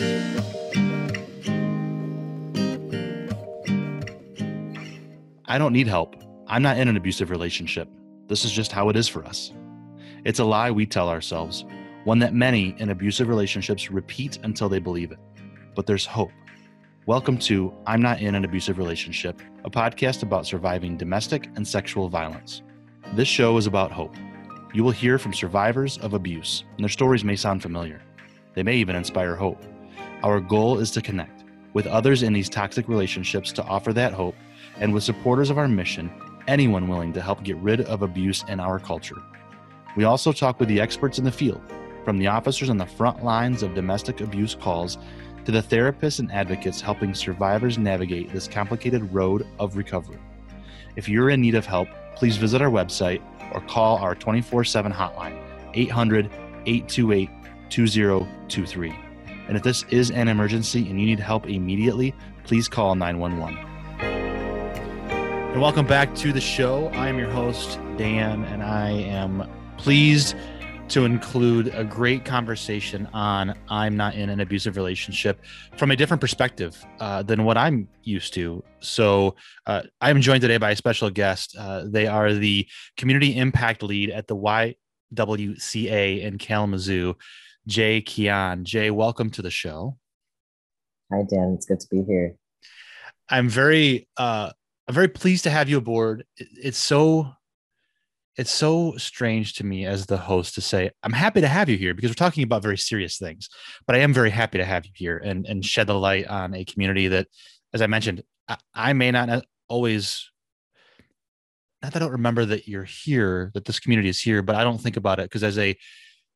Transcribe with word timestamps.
I 0.00 0.04
don't 5.58 5.72
need 5.72 5.88
help. 5.88 6.14
I'm 6.46 6.62
not 6.62 6.78
in 6.78 6.86
an 6.86 6.96
abusive 6.96 7.30
relationship. 7.30 7.88
This 8.28 8.44
is 8.44 8.52
just 8.52 8.70
how 8.70 8.90
it 8.90 8.96
is 8.96 9.08
for 9.08 9.24
us. 9.24 9.52
It's 10.24 10.38
a 10.38 10.44
lie 10.44 10.70
we 10.70 10.86
tell 10.86 11.08
ourselves, 11.08 11.64
one 12.04 12.20
that 12.20 12.32
many 12.32 12.76
in 12.78 12.90
abusive 12.90 13.26
relationships 13.26 13.90
repeat 13.90 14.38
until 14.44 14.68
they 14.68 14.78
believe 14.78 15.10
it. 15.10 15.18
But 15.74 15.86
there's 15.86 16.06
hope. 16.06 16.30
Welcome 17.06 17.36
to 17.38 17.74
I'm 17.84 18.00
Not 18.00 18.20
in 18.20 18.36
an 18.36 18.44
Abusive 18.44 18.78
Relationship, 18.78 19.42
a 19.64 19.70
podcast 19.70 20.22
about 20.22 20.46
surviving 20.46 20.96
domestic 20.96 21.48
and 21.56 21.66
sexual 21.66 22.08
violence. 22.08 22.62
This 23.14 23.26
show 23.26 23.56
is 23.56 23.66
about 23.66 23.90
hope. 23.90 24.14
You 24.72 24.84
will 24.84 24.92
hear 24.92 25.18
from 25.18 25.34
survivors 25.34 25.98
of 25.98 26.14
abuse, 26.14 26.62
and 26.76 26.84
their 26.84 26.88
stories 26.88 27.24
may 27.24 27.34
sound 27.34 27.62
familiar. 27.62 28.00
They 28.54 28.62
may 28.62 28.76
even 28.76 28.94
inspire 28.94 29.34
hope. 29.34 29.60
Our 30.24 30.40
goal 30.40 30.80
is 30.80 30.90
to 30.92 31.02
connect 31.02 31.44
with 31.74 31.86
others 31.86 32.24
in 32.24 32.32
these 32.32 32.48
toxic 32.48 32.88
relationships 32.88 33.52
to 33.52 33.62
offer 33.62 33.92
that 33.92 34.12
hope 34.12 34.34
and 34.80 34.92
with 34.92 35.04
supporters 35.04 35.48
of 35.48 35.58
our 35.58 35.68
mission, 35.68 36.10
anyone 36.48 36.88
willing 36.88 37.12
to 37.12 37.22
help 37.22 37.44
get 37.44 37.56
rid 37.58 37.82
of 37.82 38.02
abuse 38.02 38.44
in 38.48 38.58
our 38.58 38.80
culture. 38.80 39.22
We 39.96 40.04
also 40.04 40.32
talk 40.32 40.58
with 40.58 40.68
the 40.68 40.80
experts 40.80 41.18
in 41.18 41.24
the 41.24 41.30
field, 41.30 41.60
from 42.04 42.18
the 42.18 42.26
officers 42.26 42.68
on 42.68 42.78
the 42.78 42.86
front 42.86 43.22
lines 43.22 43.62
of 43.62 43.74
domestic 43.74 44.20
abuse 44.20 44.56
calls 44.56 44.98
to 45.44 45.52
the 45.52 45.62
therapists 45.62 46.18
and 46.18 46.32
advocates 46.32 46.80
helping 46.80 47.14
survivors 47.14 47.78
navigate 47.78 48.32
this 48.32 48.48
complicated 48.48 49.14
road 49.14 49.46
of 49.60 49.76
recovery. 49.76 50.18
If 50.96 51.08
you're 51.08 51.30
in 51.30 51.40
need 51.40 51.54
of 51.54 51.64
help, 51.64 51.88
please 52.16 52.36
visit 52.36 52.60
our 52.60 52.70
website 52.70 53.22
or 53.54 53.60
call 53.60 53.98
our 53.98 54.16
24 54.16 54.64
7 54.64 54.92
hotline, 54.92 55.40
800 55.74 56.26
828 56.66 57.30
2023. 57.70 59.07
And 59.48 59.56
if 59.56 59.62
this 59.62 59.84
is 59.88 60.10
an 60.10 60.28
emergency 60.28 60.88
and 60.90 61.00
you 61.00 61.06
need 61.06 61.18
help 61.18 61.48
immediately, 61.48 62.14
please 62.44 62.68
call 62.68 62.94
911. 62.94 63.56
And 65.52 65.60
welcome 65.62 65.86
back 65.86 66.14
to 66.16 66.34
the 66.34 66.40
show. 66.40 66.88
I 66.88 67.08
am 67.08 67.18
your 67.18 67.30
host, 67.30 67.80
Dan, 67.96 68.44
and 68.44 68.62
I 68.62 68.90
am 68.90 69.50
pleased 69.78 70.36
to 70.88 71.06
include 71.06 71.68
a 71.68 71.82
great 71.82 72.26
conversation 72.26 73.08
on 73.14 73.54
I'm 73.70 73.96
not 73.96 74.14
in 74.14 74.28
an 74.28 74.40
abusive 74.40 74.76
relationship 74.76 75.40
from 75.76 75.90
a 75.90 75.96
different 75.96 76.20
perspective 76.20 76.84
uh, 77.00 77.22
than 77.22 77.44
what 77.44 77.56
I'm 77.56 77.88
used 78.02 78.34
to. 78.34 78.62
So 78.80 79.34
uh, 79.66 79.82
I'm 80.02 80.20
joined 80.20 80.42
today 80.42 80.58
by 80.58 80.72
a 80.72 80.76
special 80.76 81.08
guest. 81.08 81.56
Uh, 81.58 81.84
they 81.86 82.06
are 82.06 82.34
the 82.34 82.66
community 82.98 83.36
impact 83.36 83.82
lead 83.82 84.10
at 84.10 84.26
the 84.26 84.36
YWCA 84.36 86.22
in 86.22 86.36
Kalamazoo, 86.36 87.16
Jay 87.68 88.00
Keon. 88.00 88.64
Jay, 88.64 88.90
welcome 88.90 89.28
to 89.28 89.42
the 89.42 89.50
show. 89.50 89.98
Hi, 91.12 91.22
Dan. 91.28 91.52
It's 91.54 91.66
good 91.66 91.80
to 91.80 91.86
be 91.90 92.02
here. 92.02 92.34
I'm 93.28 93.48
very 93.48 94.08
uh, 94.16 94.50
I'm 94.88 94.94
very 94.94 95.08
pleased 95.08 95.44
to 95.44 95.50
have 95.50 95.68
you 95.68 95.76
aboard. 95.76 96.24
It's 96.38 96.78
so 96.78 97.30
it's 98.38 98.50
so 98.50 98.96
strange 98.96 99.54
to 99.54 99.66
me 99.66 99.84
as 99.84 100.06
the 100.06 100.16
host 100.16 100.54
to 100.54 100.62
say 100.62 100.90
I'm 101.02 101.12
happy 101.12 101.42
to 101.42 101.48
have 101.48 101.68
you 101.68 101.76
here 101.76 101.92
because 101.92 102.10
we're 102.10 102.14
talking 102.14 102.42
about 102.42 102.62
very 102.62 102.78
serious 102.78 103.18
things. 103.18 103.50
But 103.86 103.96
I 103.96 103.98
am 103.98 104.14
very 104.14 104.30
happy 104.30 104.56
to 104.56 104.64
have 104.64 104.86
you 104.86 104.92
here 104.94 105.18
and 105.18 105.46
and 105.46 105.62
shed 105.62 105.88
the 105.88 105.94
light 105.94 106.26
on 106.26 106.54
a 106.54 106.64
community 106.64 107.08
that, 107.08 107.28
as 107.74 107.82
I 107.82 107.86
mentioned, 107.86 108.22
I, 108.48 108.56
I 108.74 108.92
may 108.94 109.10
not 109.10 109.44
always. 109.68 110.30
Not 111.82 111.92
that 111.92 112.02
I 112.02 112.06
don't 112.06 112.12
remember 112.12 112.44
that 112.44 112.66
you're 112.66 112.82
here, 112.82 113.52
that 113.54 113.64
this 113.66 113.78
community 113.78 114.08
is 114.08 114.20
here, 114.20 114.42
but 114.42 114.56
I 114.56 114.64
don't 114.64 114.80
think 114.80 114.96
about 114.96 115.20
it 115.20 115.26
because 115.26 115.44
as 115.44 115.58
a 115.58 115.76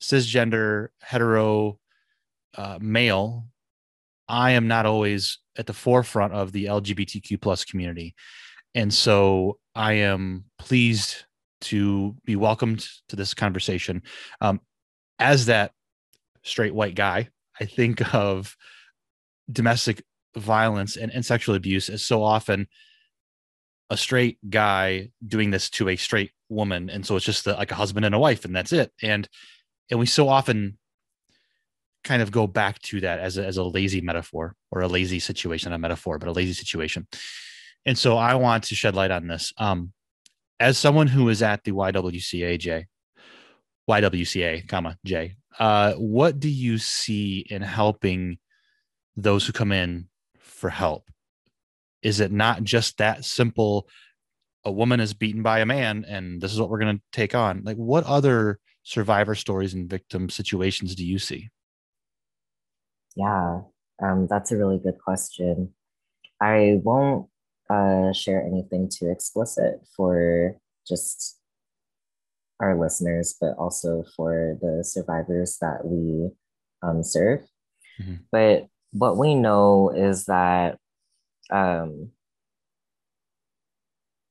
cisgender 0.02 0.88
hetero 1.00 1.78
uh, 2.56 2.78
male, 2.80 3.46
I 4.28 4.52
am 4.52 4.68
not 4.68 4.86
always 4.86 5.38
at 5.56 5.66
the 5.66 5.72
forefront 5.72 6.32
of 6.34 6.52
the 6.52 6.66
LGBTQ 6.66 7.40
plus 7.40 7.64
community. 7.64 8.14
And 8.74 8.92
so 8.92 9.58
I 9.74 9.94
am 9.94 10.44
pleased 10.58 11.24
to 11.62 12.16
be 12.24 12.36
welcomed 12.36 12.86
to 13.08 13.16
this 13.16 13.34
conversation. 13.34 14.02
Um, 14.40 14.60
as 15.18 15.46
that 15.46 15.72
straight 16.42 16.74
white 16.74 16.94
guy, 16.94 17.28
I 17.60 17.66
think 17.66 18.14
of 18.14 18.56
domestic 19.50 20.02
violence 20.36 20.96
and, 20.96 21.12
and 21.12 21.24
sexual 21.24 21.54
abuse 21.54 21.88
as 21.88 22.02
so 22.02 22.22
often 22.22 22.66
a 23.90 23.96
straight 23.96 24.38
guy 24.48 25.10
doing 25.26 25.50
this 25.50 25.68
to 25.68 25.90
a 25.90 25.96
straight 25.96 26.32
woman. 26.48 26.88
And 26.88 27.04
so 27.04 27.16
it's 27.16 27.26
just 27.26 27.44
the, 27.44 27.52
like 27.52 27.70
a 27.70 27.76
husband 27.76 28.06
and 28.06 28.14
a 28.14 28.18
wife, 28.18 28.44
and 28.44 28.56
that's 28.56 28.72
it. 28.72 28.90
And 29.02 29.28
and 29.92 30.00
we 30.00 30.06
so 30.06 30.26
often 30.26 30.78
kind 32.02 32.22
of 32.22 32.32
go 32.32 32.46
back 32.46 32.80
to 32.80 33.02
that 33.02 33.20
as 33.20 33.36
a, 33.36 33.44
as 33.44 33.58
a 33.58 33.62
lazy 33.62 34.00
metaphor 34.00 34.56
or 34.70 34.80
a 34.80 34.88
lazy 34.88 35.20
situation, 35.20 35.68
not 35.68 35.76
a 35.76 35.78
metaphor, 35.78 36.18
but 36.18 36.30
a 36.30 36.32
lazy 36.32 36.54
situation. 36.54 37.06
And 37.84 37.98
so 37.98 38.16
I 38.16 38.36
want 38.36 38.64
to 38.64 38.74
shed 38.74 38.94
light 38.96 39.10
on 39.10 39.26
this. 39.26 39.52
Um, 39.58 39.92
as 40.58 40.78
someone 40.78 41.08
who 41.08 41.28
is 41.28 41.42
at 41.42 41.62
the 41.64 41.72
YWCA, 41.72 42.58
Jay, 42.58 42.86
YWCA, 43.88 44.66
comma 44.66 44.96
Jay, 45.04 45.36
uh, 45.58 45.92
what 45.92 46.40
do 46.40 46.48
you 46.48 46.78
see 46.78 47.40
in 47.50 47.60
helping 47.60 48.38
those 49.14 49.46
who 49.46 49.52
come 49.52 49.72
in 49.72 50.08
for 50.38 50.70
help? 50.70 51.10
Is 52.00 52.18
it 52.18 52.32
not 52.32 52.64
just 52.64 52.96
that 52.96 53.26
simple? 53.26 53.88
A 54.64 54.72
woman 54.72 55.00
is 55.00 55.12
beaten 55.12 55.42
by 55.42 55.58
a 55.58 55.66
man, 55.66 56.06
and 56.08 56.40
this 56.40 56.50
is 56.50 56.58
what 56.58 56.70
we're 56.70 56.80
going 56.80 56.96
to 56.96 57.02
take 57.12 57.34
on. 57.34 57.60
Like, 57.62 57.76
what 57.76 58.04
other 58.04 58.58
survivor 58.82 59.34
stories 59.34 59.74
and 59.74 59.88
victim 59.88 60.28
situations 60.28 60.94
do 60.94 61.04
you 61.04 61.18
see? 61.18 61.50
Yeah, 63.14 63.60
um, 64.02 64.26
that's 64.28 64.52
a 64.52 64.56
really 64.56 64.78
good 64.78 64.98
question. 64.98 65.74
I 66.40 66.80
won't 66.82 67.28
uh, 67.70 68.12
share 68.12 68.42
anything 68.42 68.88
too 68.88 69.10
explicit 69.10 69.80
for 69.96 70.56
just 70.86 71.38
our 72.60 72.78
listeners, 72.78 73.36
but 73.40 73.54
also 73.58 74.04
for 74.16 74.58
the 74.60 74.84
survivors 74.84 75.58
that 75.60 75.84
we 75.84 76.30
um, 76.82 77.02
serve. 77.02 77.40
Mm-hmm. 78.00 78.14
But 78.30 78.66
what 78.92 79.16
we 79.16 79.34
know 79.34 79.90
is 79.90 80.26
that 80.26 80.78
um, 81.50 82.10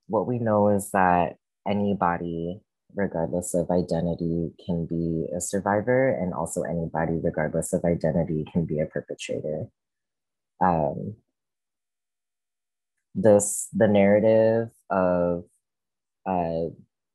what 0.07 0.27
we 0.27 0.39
know 0.39 0.69
is 0.69 0.91
that 0.91 1.35
anybody, 1.67 2.61
regardless 2.95 3.53
of 3.53 3.69
identity, 3.69 4.51
can 4.65 4.85
be 4.85 5.27
a 5.35 5.41
survivor, 5.41 6.09
and 6.09 6.33
also 6.33 6.63
anybody, 6.63 7.19
regardless 7.21 7.73
of 7.73 7.83
identity, 7.85 8.45
can 8.51 8.65
be 8.65 8.79
a 8.79 8.85
perpetrator. 8.85 9.67
Um, 10.63 11.15
this 13.15 13.67
the 13.73 13.87
narrative 13.87 14.69
of 14.89 15.43
uh, 16.25 16.71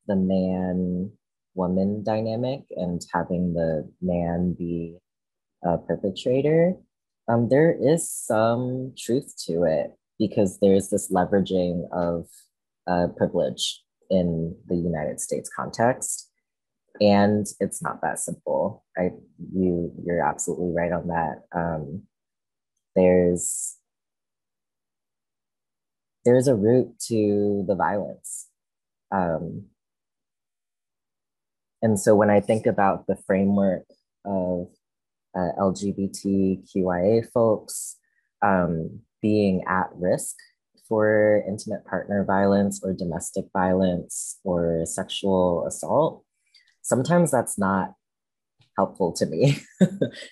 the 0.07 0.17
man 0.17 1.11
woman 1.55 2.03
dynamic 2.05 2.65
and 2.71 3.01
having 3.15 3.55
the 3.55 3.91
man 4.03 4.55
be 4.59 4.99
a 5.65 5.79
perpetrator 5.79 6.75
um, 7.29 7.49
there 7.49 7.77
is 7.81 8.11
some 8.11 8.93
truth 8.97 9.35
to 9.47 9.65
it 9.65 9.93
because 10.19 10.59
there's 10.61 10.91
this 10.91 11.11
leveraging 11.11 11.89
of 11.93 12.29
uh, 12.87 13.09
privilege 13.17 13.83
in 14.11 14.57
the 14.67 14.77
united 14.77 15.21
states 15.21 15.51
context. 15.55 16.31
And 17.01 17.47
it's 17.61 17.83
not 17.83 18.01
that 18.03 18.19
simple. 18.19 18.85
I 18.97 19.11
you 19.53 19.93
you're 20.05 20.27
absolutely 20.27 20.73
right 20.75 20.93
on 20.93 21.09
that. 21.09 21.43
Um, 21.55 22.05
there's 22.95 23.77
there's 26.25 26.49
a 26.49 26.55
root 26.57 26.99
to 27.09 27.65
the 27.69 27.75
violence. 27.75 28.49
Um, 29.13 29.67
and 31.83 32.01
so 32.01 32.17
when 32.17 32.31
I 32.31 32.41
think 32.41 32.67
about 32.67 33.07
the 33.07 33.17
framework 33.27 33.85
of 34.25 34.69
uh, 35.37 35.53
LGBTQIA 35.61 37.31
folks 37.33 37.97
um, 38.43 39.01
being 39.23 39.63
at 39.69 39.91
risk 39.95 40.37
for 40.89 41.43
intimate 41.49 41.85
partner 41.85 42.25
violence 42.25 42.81
or 42.83 42.93
domestic 42.93 43.47
violence 43.53 44.39
or 44.45 44.85
sexual 44.85 45.67
assault, 45.67 46.25
sometimes 46.83 47.31
that's 47.31 47.59
not 47.59 47.95
helpful 48.77 49.13
to 49.13 49.27
me 49.27 49.59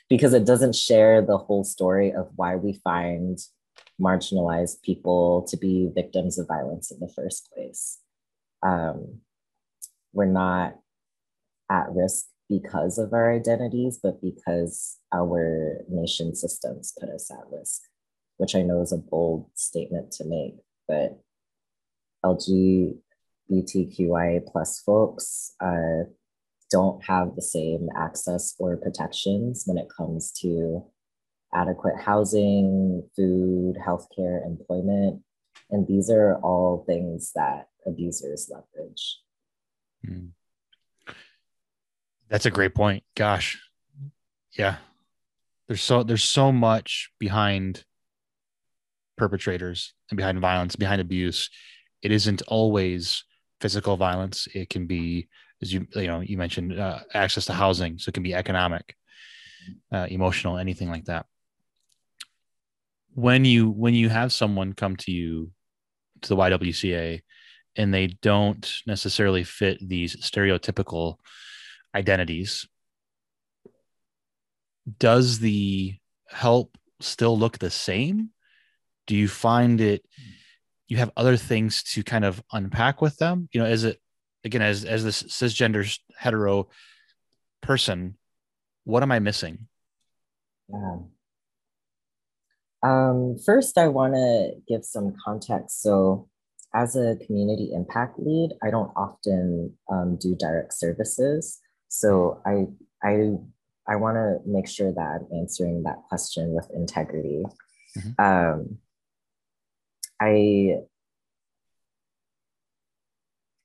because 0.08 0.34
it 0.34 0.44
doesn't 0.44 0.74
share 0.74 1.22
the 1.22 1.38
whole 1.38 1.64
story 1.64 2.12
of 2.12 2.28
why 2.36 2.56
we 2.56 2.80
find 2.84 3.38
marginalized 4.00 4.82
people 4.82 5.46
to 5.48 5.56
be 5.56 5.90
victims 5.94 6.38
of 6.38 6.48
violence 6.48 6.90
in 6.90 6.98
the 7.00 7.12
first 7.14 7.50
place. 7.54 8.00
Um, 8.62 9.20
we're 10.12 10.26
not 10.26 10.74
at 11.70 11.86
risk 11.90 12.26
because 12.48 12.98
of 12.98 13.12
our 13.12 13.32
identities, 13.32 13.98
but 14.02 14.20
because 14.20 14.98
our 15.12 15.84
nation 15.88 16.34
systems 16.34 16.92
put 16.98 17.08
us 17.08 17.30
at 17.30 17.44
risk, 17.50 17.82
which 18.36 18.54
I 18.54 18.62
know 18.62 18.82
is 18.82 18.92
a 18.92 18.98
bold 18.98 19.50
statement 19.54 20.12
to 20.12 20.24
make, 20.24 20.56
but 20.88 21.20
LGBTQI 22.24 24.46
plus 24.46 24.80
folks 24.80 25.54
uh, 25.60 26.04
don't 26.70 27.04
have 27.04 27.36
the 27.36 27.42
same 27.42 27.88
access 27.96 28.54
or 28.58 28.76
protections 28.76 29.64
when 29.66 29.78
it 29.78 29.88
comes 29.94 30.32
to 30.40 30.84
adequate 31.54 32.00
housing, 32.00 33.08
food, 33.14 33.76
healthcare, 33.76 34.44
employment. 34.44 35.22
And 35.70 35.86
these 35.86 36.10
are 36.10 36.36
all 36.36 36.84
things 36.86 37.32
that 37.34 37.68
abusers 37.86 38.50
leverage. 38.50 39.20
Hmm. 40.04 40.28
That's 42.28 42.46
a 42.46 42.50
great 42.50 42.74
point. 42.74 43.04
Gosh. 43.14 43.60
Yeah. 44.52 44.76
There's 45.68 45.82
so 45.82 46.02
there's 46.02 46.24
so 46.24 46.52
much 46.52 47.10
behind 47.18 47.84
perpetrators 49.16 49.94
and 50.10 50.16
behind 50.16 50.40
violence, 50.40 50.76
behind 50.76 51.00
abuse. 51.00 51.50
It 52.02 52.12
isn't 52.12 52.42
always 52.48 53.24
physical 53.60 53.96
violence. 53.96 54.48
It 54.54 54.68
can 54.68 54.86
be, 54.86 55.28
as 55.62 55.72
you 55.72 55.86
you 55.94 56.06
know, 56.06 56.20
you 56.20 56.36
mentioned 56.36 56.78
uh, 56.78 57.00
access 57.12 57.46
to 57.46 57.52
housing, 57.52 57.98
so 57.98 58.08
it 58.08 58.14
can 58.14 58.22
be 58.22 58.34
economic, 58.34 58.94
uh, 59.92 60.06
emotional, 60.10 60.58
anything 60.58 60.90
like 60.90 61.04
that. 61.06 61.26
When 63.14 63.44
you 63.44 63.70
when 63.70 63.94
you 63.94 64.08
have 64.08 64.32
someone 64.32 64.72
come 64.72 64.96
to 64.96 65.12
you 65.12 65.52
to 66.22 66.28
the 66.28 66.36
YWCA 66.36 67.22
and 67.76 67.92
they 67.92 68.06
don't 68.06 68.82
necessarily 68.86 69.44
fit 69.44 69.78
these 69.80 70.16
stereotypical 70.16 71.16
identities, 71.94 72.66
does 74.98 75.38
the 75.38 75.96
help 76.28 76.76
still 77.00 77.38
look 77.38 77.58
the 77.58 77.70
same? 77.70 78.30
Do 79.06 79.16
you 79.16 79.28
find 79.28 79.80
it 79.80 80.04
you 80.86 80.98
have 80.98 81.10
other 81.16 81.36
things 81.36 81.82
to 81.82 82.02
kind 82.02 82.24
of 82.24 82.42
unpack 82.52 83.00
with 83.00 83.16
them? 83.16 83.48
You 83.52 83.60
know, 83.60 83.66
as 83.66 83.84
it 83.84 84.00
again 84.44 84.62
as 84.62 84.84
as 84.84 85.04
this 85.04 85.22
cisgender 85.22 85.98
hetero 86.16 86.68
person, 87.62 88.16
what 88.84 89.02
am 89.02 89.12
I 89.12 89.18
missing? 89.18 89.66
Yeah. 90.68 90.96
Um, 92.82 93.38
first, 93.44 93.78
I 93.78 93.88
want 93.88 94.14
to 94.14 94.52
give 94.68 94.84
some 94.84 95.14
context. 95.24 95.82
So, 95.82 96.28
as 96.74 96.96
a 96.96 97.16
community 97.26 97.70
impact 97.72 98.18
lead, 98.18 98.50
I 98.62 98.70
don't 98.70 98.92
often 98.94 99.74
um, 99.90 100.16
do 100.20 100.36
direct 100.36 100.74
services. 100.74 101.60
So, 101.88 102.42
I 102.44 102.66
I 103.02 103.36
I 103.88 103.96
want 103.96 104.16
to 104.16 104.38
make 104.46 104.68
sure 104.68 104.92
that 104.92 105.00
I'm 105.00 105.38
answering 105.38 105.82
that 105.84 106.02
question 106.08 106.50
with 106.54 106.70
integrity. 106.74 107.44
Mm-hmm. 107.96 108.20
Um, 108.22 108.78
I 110.24 110.76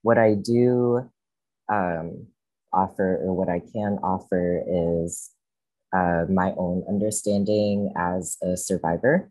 what 0.02 0.18
I 0.18 0.34
do 0.34 1.10
um, 1.72 2.26
offer 2.72 3.18
or 3.22 3.34
what 3.34 3.48
I 3.48 3.60
can 3.60 3.98
offer 4.02 4.62
is 4.66 5.30
uh, 5.92 6.24
my 6.28 6.52
own 6.56 6.84
understanding 6.88 7.92
as 7.96 8.36
a 8.42 8.56
survivor, 8.56 9.30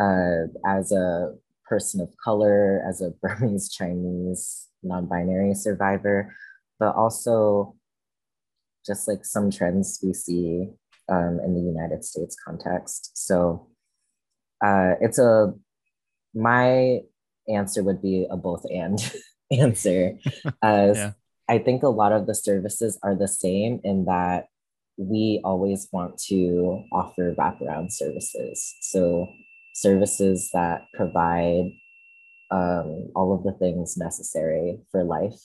uh, 0.00 0.46
as 0.66 0.92
a 0.92 1.34
person 1.64 2.00
of 2.00 2.10
color, 2.22 2.82
as 2.88 3.00
a 3.00 3.10
Burmese 3.22 3.70
Chinese 3.70 4.68
non 4.82 5.06
binary 5.06 5.54
survivor, 5.54 6.34
but 6.78 6.94
also 6.94 7.76
just 8.84 9.06
like 9.06 9.24
some 9.24 9.50
trends 9.50 10.00
we 10.02 10.12
see 10.12 10.68
um, 11.08 11.40
in 11.44 11.54
the 11.54 11.60
United 11.60 12.04
States 12.04 12.36
context. 12.44 13.12
So 13.14 13.68
uh, 14.64 14.94
it's 15.00 15.18
a, 15.18 15.54
my 16.34 17.00
answer 17.48 17.82
would 17.82 18.00
be 18.02 18.26
a 18.30 18.36
both 18.36 18.64
and 18.70 18.98
answer. 19.50 20.18
As 20.62 20.96
yeah. 20.96 21.12
I 21.48 21.58
think 21.58 21.82
a 21.82 21.88
lot 21.88 22.12
of 22.12 22.26
the 22.26 22.34
services 22.34 22.98
are 23.02 23.14
the 23.14 23.28
same 23.28 23.80
in 23.84 24.04
that 24.06 24.46
we 24.96 25.40
always 25.44 25.88
want 25.92 26.18
to 26.28 26.84
offer 26.92 27.34
wraparound 27.34 27.92
services. 27.92 28.74
So, 28.80 29.28
services 29.74 30.50
that 30.52 30.82
provide 30.94 31.72
um, 32.50 33.10
all 33.16 33.34
of 33.34 33.42
the 33.42 33.52
things 33.58 33.96
necessary 33.96 34.78
for 34.90 35.02
life 35.02 35.40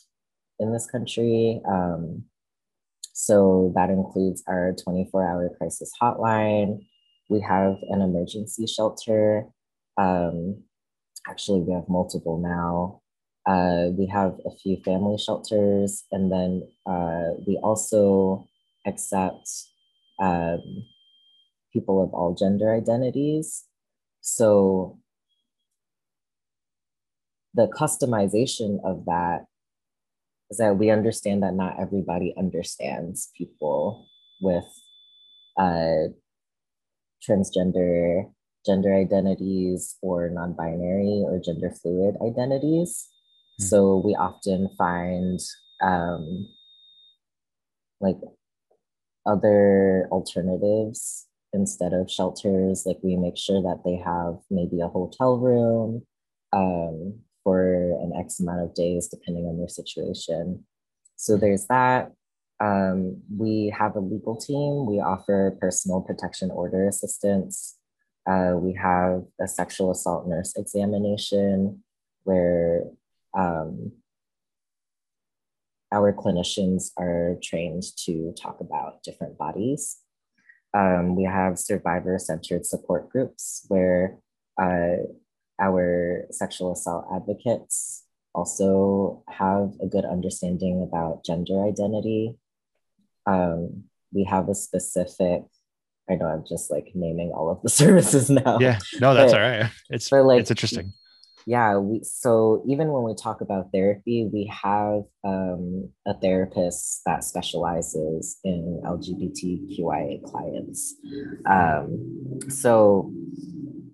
in 0.59 0.73
this 0.73 0.85
country. 0.89 1.61
Um, 1.67 2.25
so, 3.13 3.71
that 3.75 3.89
includes 3.89 4.43
our 4.47 4.73
24 4.83 5.27
hour 5.27 5.49
crisis 5.57 5.91
hotline. 6.01 6.85
We 7.29 7.41
have 7.41 7.77
an 7.89 8.01
emergency 8.01 8.67
shelter. 8.67 9.45
Um, 9.97 10.63
actually, 11.27 11.61
we 11.61 11.73
have 11.73 11.89
multiple 11.89 12.37
now. 12.37 13.01
Uh, 13.45 13.91
we 13.97 14.07
have 14.07 14.35
a 14.45 14.51
few 14.51 14.77
family 14.83 15.17
shelters, 15.17 16.03
and 16.11 16.31
then 16.31 16.67
uh, 16.85 17.31
we 17.45 17.57
also 17.63 18.45
accept 18.85 19.47
um, 20.19 20.61
people 21.71 22.03
of 22.03 22.13
all 22.13 22.35
gender 22.35 22.73
identities. 22.73 23.65
So 24.21 24.99
the 27.53 27.67
customization 27.67 28.79
of 28.83 29.05
that 29.05 29.45
is 30.49 30.57
that 30.57 30.77
we 30.77 30.89
understand 30.89 31.43
that 31.43 31.53
not 31.53 31.79
everybody 31.79 32.33
understands 32.37 33.29
people 33.37 34.07
with 34.41 34.65
uh, 35.57 36.11
transgender 37.27 38.31
gender 38.67 38.93
identities 38.93 39.95
or 40.01 40.29
non-binary 40.29 41.23
or 41.25 41.39
gender 41.39 41.71
fluid 41.71 42.15
identities. 42.21 43.07
Mm-hmm. 43.59 43.65
So 43.65 44.01
we 44.05 44.13
often 44.15 44.69
find 44.77 45.39
um, 45.81 46.47
like 48.01 48.17
other 49.25 50.07
alternatives 50.11 51.27
instead 51.53 51.93
of 51.93 52.11
shelters. 52.11 52.83
Like 52.85 52.97
we 53.01 53.15
make 53.15 53.37
sure 53.37 53.61
that 53.61 53.81
they 53.85 53.95
have 53.95 54.35
maybe 54.51 54.81
a 54.81 54.87
hotel 54.87 55.37
room 55.37 56.05
um, 56.53 57.19
for 57.43 57.93
an 58.01 58.11
X 58.19 58.39
amount 58.39 58.61
of 58.61 58.75
days, 58.75 59.07
depending 59.07 59.45
on 59.45 59.57
their 59.57 59.69
situation. 59.69 60.65
So 61.15 61.37
there's 61.37 61.65
that. 61.67 62.11
Um, 62.59 63.21
we 63.35 63.73
have 63.77 63.95
a 63.95 63.99
legal 63.99 64.35
team. 64.35 64.85
We 64.85 64.99
offer 64.99 65.57
personal 65.61 66.01
protection 66.01 66.51
order 66.51 66.87
assistance. 66.87 67.77
Uh, 68.29 68.53
we 68.55 68.73
have 68.73 69.23
a 69.39 69.47
sexual 69.47 69.91
assault 69.91 70.27
nurse 70.27 70.53
examination 70.57 71.83
where 72.23 72.83
um, 73.37 73.93
our 75.91 76.11
clinicians 76.11 76.91
are 76.97 77.37
trained 77.41 77.83
to 78.05 78.33
talk 78.39 78.59
about 78.59 79.01
different 79.03 79.37
bodies. 79.37 79.97
Um, 80.73 81.15
we 81.15 81.23
have 81.23 81.57
survivor 81.57 82.19
centered 82.19 82.65
support 82.65 83.09
groups 83.09 83.65
where 83.69 84.17
uh, 84.61 84.97
our 85.59 86.25
sexual 86.31 86.73
assault 86.73 87.07
advocates 87.13 88.03
also 88.35 89.23
have 89.29 89.73
a 89.81 89.87
good 89.87 90.05
understanding 90.05 90.83
about 90.83 91.23
gender 91.25 91.63
identity. 91.65 92.35
Um, 93.25 93.85
we 94.13 94.25
have 94.25 94.49
a 94.49 94.55
specific, 94.55 95.43
I 96.09 96.15
know 96.15 96.25
I'm 96.25 96.45
just 96.47 96.71
like 96.71 96.91
naming 96.95 97.31
all 97.31 97.49
of 97.49 97.61
the 97.61 97.69
services 97.81 98.29
now. 98.29 98.59
Yeah, 98.59 98.79
no, 98.99 99.13
that's 99.13 99.33
but, 99.33 99.41
all 99.41 99.49
right. 99.49 99.71
It's, 99.89 100.11
like, 100.11 100.41
it's 100.41 100.51
interesting 100.51 100.93
yeah 101.47 101.77
we 101.77 102.01
so 102.03 102.61
even 102.67 102.91
when 102.91 103.03
we 103.03 103.15
talk 103.15 103.39
about 103.39 103.71
therapy 103.71 104.29
we 104.31 104.51
have 104.51 105.03
um, 105.23 105.89
a 106.05 106.13
therapist 106.13 107.01
that 107.05 107.23
specializes 107.23 108.37
in 108.43 108.81
lgbtqia 108.85 110.21
clients 110.23 110.95
um, 111.45 112.39
so 112.49 113.11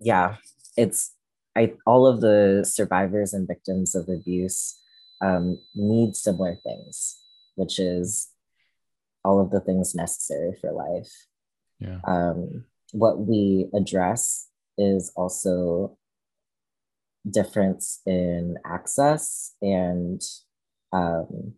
yeah 0.02 0.36
it's 0.76 1.14
i 1.56 1.72
all 1.86 2.08
of 2.08 2.22
the 2.22 2.66
survivors 2.68 3.34
and 3.34 3.48
victims 3.48 3.94
of 3.94 4.10
abuse 4.10 4.82
um, 5.22 5.60
need 5.76 6.16
similar 6.16 6.58
things 6.66 7.20
which 7.54 7.78
is 7.78 8.30
all 9.24 9.40
of 9.40 9.52
the 9.52 9.62
things 9.62 9.94
necessary 9.94 10.58
for 10.60 10.72
life 10.72 11.12
yeah 11.84 12.00
um, 12.08 12.66
what 12.92 13.20
we 13.20 13.68
address 13.74 14.48
is 14.78 15.12
also 15.16 15.98
difference 17.30 18.02
in 18.06 18.58
access 18.66 19.56
and 19.62 20.22
um, 20.92 21.54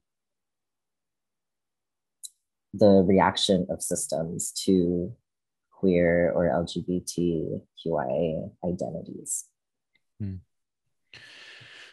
the 2.74 3.04
reaction 3.08 3.66
of 3.70 3.82
systems 3.82 4.52
to 4.66 5.14
queer 5.72 6.32
or 6.32 6.50
LGBTQIA 6.50 8.52
identities. 8.64 9.46
Hmm. 10.20 10.36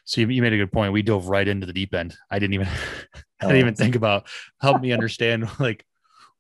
So 0.05 0.21
you, 0.21 0.29
you 0.29 0.43
made 0.43 0.53
a 0.53 0.57
good 0.57 0.73
point. 0.73 0.93
We 0.93 1.03
dove 1.03 1.29
right 1.29 1.47
into 1.47 1.67
the 1.67 1.73
deep 1.73 1.95
end. 1.95 2.17
I 2.31 2.39
didn't 2.39 2.55
even 2.55 2.69
I 3.41 3.47
didn't 3.47 3.59
even 3.59 3.75
think 3.75 3.97
about 3.97 4.29
help 4.61 4.81
me 4.81 4.93
understand 4.93 5.49
like 5.59 5.85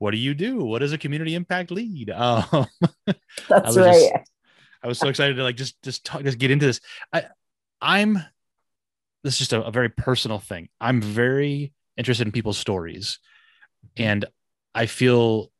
what 0.03 0.11
do 0.11 0.17
you 0.17 0.35
do? 0.35 0.65
What 0.65 0.83
is 0.83 0.93
a 0.93 0.99
community 0.99 1.37
impact 1.37 1.71
lead? 1.71 2.11
Um, 2.21 2.67
That's 3.49 3.77
right. 3.77 3.93
Just, 3.93 4.13
I 4.83 4.89
was 4.89 4.99
so 4.99 5.09
excited 5.09 5.37
to 5.37 5.45
like 5.45 5.57
just 5.57 5.81
just 5.83 6.05
talk, 6.05 6.25
just 6.25 6.39
get 6.39 6.51
into 6.51 6.67
this. 6.67 6.81
I 7.13 7.27
I'm 7.81 8.19
this 9.23 9.35
is 9.35 9.39
just 9.39 9.53
a, 9.53 9.63
a 9.63 9.71
very 9.71 9.89
personal 9.89 10.41
thing. 10.41 10.69
I'm 10.81 11.01
very 11.01 11.73
interested 11.97 12.27
in 12.27 12.33
people's 12.33 12.59
stories, 12.59 13.21
and 13.97 14.25
I 14.75 14.87
feel 14.87 15.53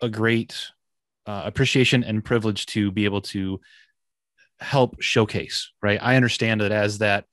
a 0.00 0.08
great 0.08 0.68
uh, 1.26 1.42
appreciation 1.44 2.04
and 2.04 2.24
privilege 2.24 2.66
to 2.66 2.92
be 2.92 3.04
able 3.04 3.22
to 3.22 3.60
help 4.60 5.02
showcase 5.02 5.72
right 5.82 5.98
i 6.00 6.14
understand 6.14 6.60
that 6.60 6.70
as 6.70 6.98
that 6.98 7.24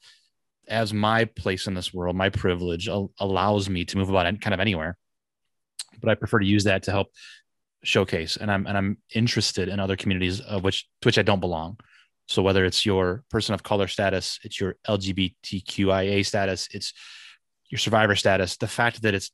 as 0.68 0.92
my 0.92 1.26
place 1.26 1.68
in 1.68 1.76
this 1.76 1.94
world 1.94 2.16
my 2.16 2.30
privilege 2.30 2.90
al- 2.90 3.12
allows 3.20 3.70
me 3.70 3.86
to 3.86 3.98
move 3.98 4.10
about 4.10 4.26
kind 4.42 4.56
of 4.56 4.60
anywhere 4.60 4.98
but 6.00 6.10
i 6.10 6.16
prefer 6.16 6.40
to 6.40 6.46
use 6.46 6.64
that 6.66 6.84
to 6.84 6.92
help 6.92 7.08
showcase. 7.84 8.38
And 8.38 8.52
i'm 8.52 8.68
and 8.68 8.78
i'm 8.78 8.98
interested 9.14 9.70
in 9.70 9.80
other 9.80 9.96
communities 9.96 10.42
of 10.42 10.64
which 10.64 10.88
to 11.02 11.08
which 11.08 11.18
i 11.18 11.22
don't 11.22 11.40
belong. 11.40 11.80
So 12.28 12.44
whether 12.44 12.64
it's 12.66 12.86
your 12.86 13.24
person 13.30 13.54
of 13.54 13.64
color 13.64 13.88
status 13.88 14.40
it's 14.44 14.60
your 14.60 14.76
lgbtqia 14.88 16.26
status 16.26 16.68
it's 16.72 16.94
your 17.70 17.80
survivor 17.80 18.16
status 18.16 18.58
the 18.58 18.68
fact 18.68 19.02
that 19.04 19.14
it's 19.14 19.32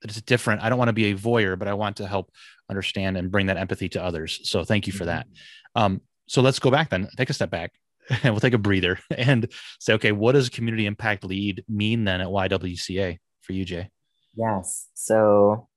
that 0.00 0.10
it's 0.10 0.22
different. 0.22 0.62
I 0.62 0.68
don't 0.68 0.78
want 0.78 0.90
to 0.90 0.94
be 0.94 1.10
a 1.10 1.14
voyeur 1.14 1.58
but 1.58 1.68
i 1.68 1.74
want 1.74 1.96
to 1.96 2.06
help 2.06 2.30
understand 2.70 3.16
and 3.16 3.30
bring 3.30 3.46
that 3.46 3.56
empathy 3.56 3.88
to 3.90 4.02
others. 4.02 4.40
So 4.44 4.64
thank 4.64 4.86
you 4.86 4.92
for 4.92 5.06
that. 5.06 5.26
Mm-hmm. 5.26 5.82
um, 5.82 6.00
so 6.26 6.42
let's 6.42 6.58
go 6.58 6.70
back 6.70 6.90
then. 6.90 7.08
Take 7.16 7.30
a 7.30 7.32
step 7.32 7.50
back 7.50 7.72
and 8.22 8.32
we'll 8.32 8.40
take 8.40 8.54
a 8.54 8.58
breather 8.58 8.98
and 9.16 9.48
say 9.78 9.94
okay 9.94 10.12
what 10.12 10.32
does 10.32 10.48
community 10.48 10.86
impact 10.86 11.24
lead 11.24 11.64
mean 11.68 12.04
then 12.04 12.20
at 12.20 12.28
ywca 12.28 13.18
for 13.40 13.52
you 13.52 13.64
jay 13.64 13.90
yes. 14.34 14.88
So 14.94 15.68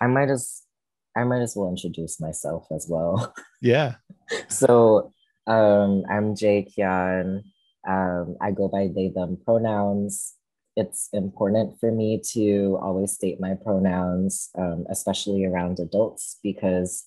i 0.00 0.06
might 0.06 0.30
as 0.30 0.62
i 1.16 1.24
might 1.24 1.42
as 1.42 1.54
well 1.56 1.68
introduce 1.68 2.20
myself 2.20 2.66
as 2.74 2.86
well. 2.88 3.34
Yeah. 3.60 3.94
So 4.48 5.12
um, 5.46 6.02
i'm 6.10 6.34
jay 6.34 6.66
kian 6.66 7.42
um, 7.88 8.36
i 8.40 8.50
go 8.50 8.68
by 8.68 8.88
they 8.94 9.08
them 9.14 9.38
pronouns. 9.44 10.34
It's 10.74 11.10
important 11.12 11.78
for 11.78 11.92
me 11.92 12.20
to 12.32 12.78
always 12.82 13.12
state 13.12 13.38
my 13.38 13.54
pronouns, 13.62 14.48
um, 14.56 14.86
especially 14.88 15.44
around 15.44 15.78
adults, 15.78 16.38
because 16.42 17.04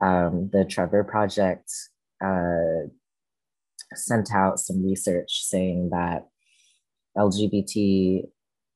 um, 0.00 0.50
the 0.52 0.64
Trevor 0.64 1.04
Project 1.04 1.70
uh, 2.22 2.88
sent 3.94 4.34
out 4.34 4.58
some 4.58 4.84
research 4.84 5.44
saying 5.44 5.90
that 5.90 6.26
LGBT 7.16 8.24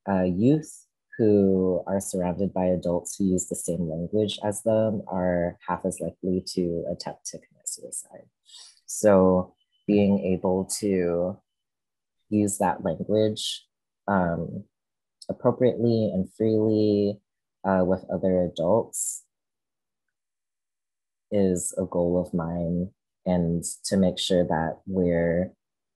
uh, 0.09 0.23
youth 0.23 0.85
who 1.19 1.83
are 1.85 1.99
surrounded 1.99 2.53
by 2.53 2.63
adults 2.63 3.17
who 3.17 3.25
use 3.25 3.47
the 3.49 3.55
same 3.55 3.89
language 3.89 4.39
as 4.41 4.63
them 4.63 5.01
are 5.05 5.57
half 5.67 5.81
as 5.85 5.99
likely 5.99 6.41
to 6.47 6.85
attempt 6.89 7.25
to 7.25 7.37
commit 7.37 7.67
suicide. 7.67 8.23
So 8.85 9.53
being 9.85 10.19
able 10.33 10.63
to 10.79 11.37
use 12.29 12.57
that 12.59 12.85
language 12.85 13.65
um, 14.07 14.63
appropriately 15.27 16.09
and 16.13 16.31
freely 16.37 17.19
uh, 17.67 17.83
with 17.83 18.05
other 18.09 18.45
adults 18.45 19.25
is 21.31 21.75
a 21.77 21.83
goal 21.83 22.17
of 22.17 22.33
mine 22.33 22.91
and 23.25 23.61
to 23.83 23.97
make 23.97 24.17
sure 24.17 24.45
that 24.45 24.77
we're 24.87 25.51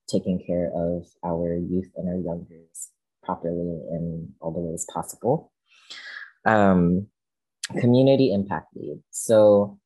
taking 0.09 0.43
care 0.45 0.69
of 0.75 1.07
our 1.23 1.55
youth 1.55 1.91
and 1.95 2.09
our 2.09 2.17
youngers 2.17 2.89
properly 3.23 3.81
in 3.91 4.33
all 4.39 4.51
the 4.51 4.59
ways 4.59 4.85
possible. 4.93 5.51
Um, 6.45 7.07
community 7.79 8.33
impact 8.33 8.75
lead. 8.75 9.01
So 9.11 9.79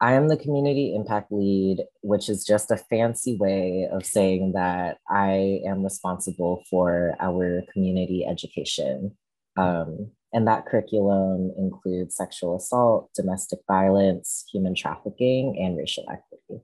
I 0.00 0.12
am 0.12 0.28
the 0.28 0.36
community 0.36 0.94
impact 0.94 1.32
lead, 1.32 1.84
which 2.02 2.28
is 2.28 2.44
just 2.44 2.70
a 2.70 2.76
fancy 2.76 3.36
way 3.36 3.88
of 3.90 4.06
saying 4.06 4.52
that 4.52 4.98
I 5.08 5.60
am 5.66 5.82
responsible 5.82 6.62
for 6.70 7.16
our 7.20 7.62
community 7.72 8.24
education. 8.28 9.16
Um, 9.56 10.12
and 10.32 10.46
that 10.46 10.66
curriculum 10.66 11.52
includes 11.56 12.14
sexual 12.14 12.56
assault, 12.56 13.10
domestic 13.14 13.60
violence, 13.66 14.44
human 14.52 14.74
trafficking, 14.74 15.56
and 15.58 15.76
racial 15.76 16.04
equity. 16.08 16.62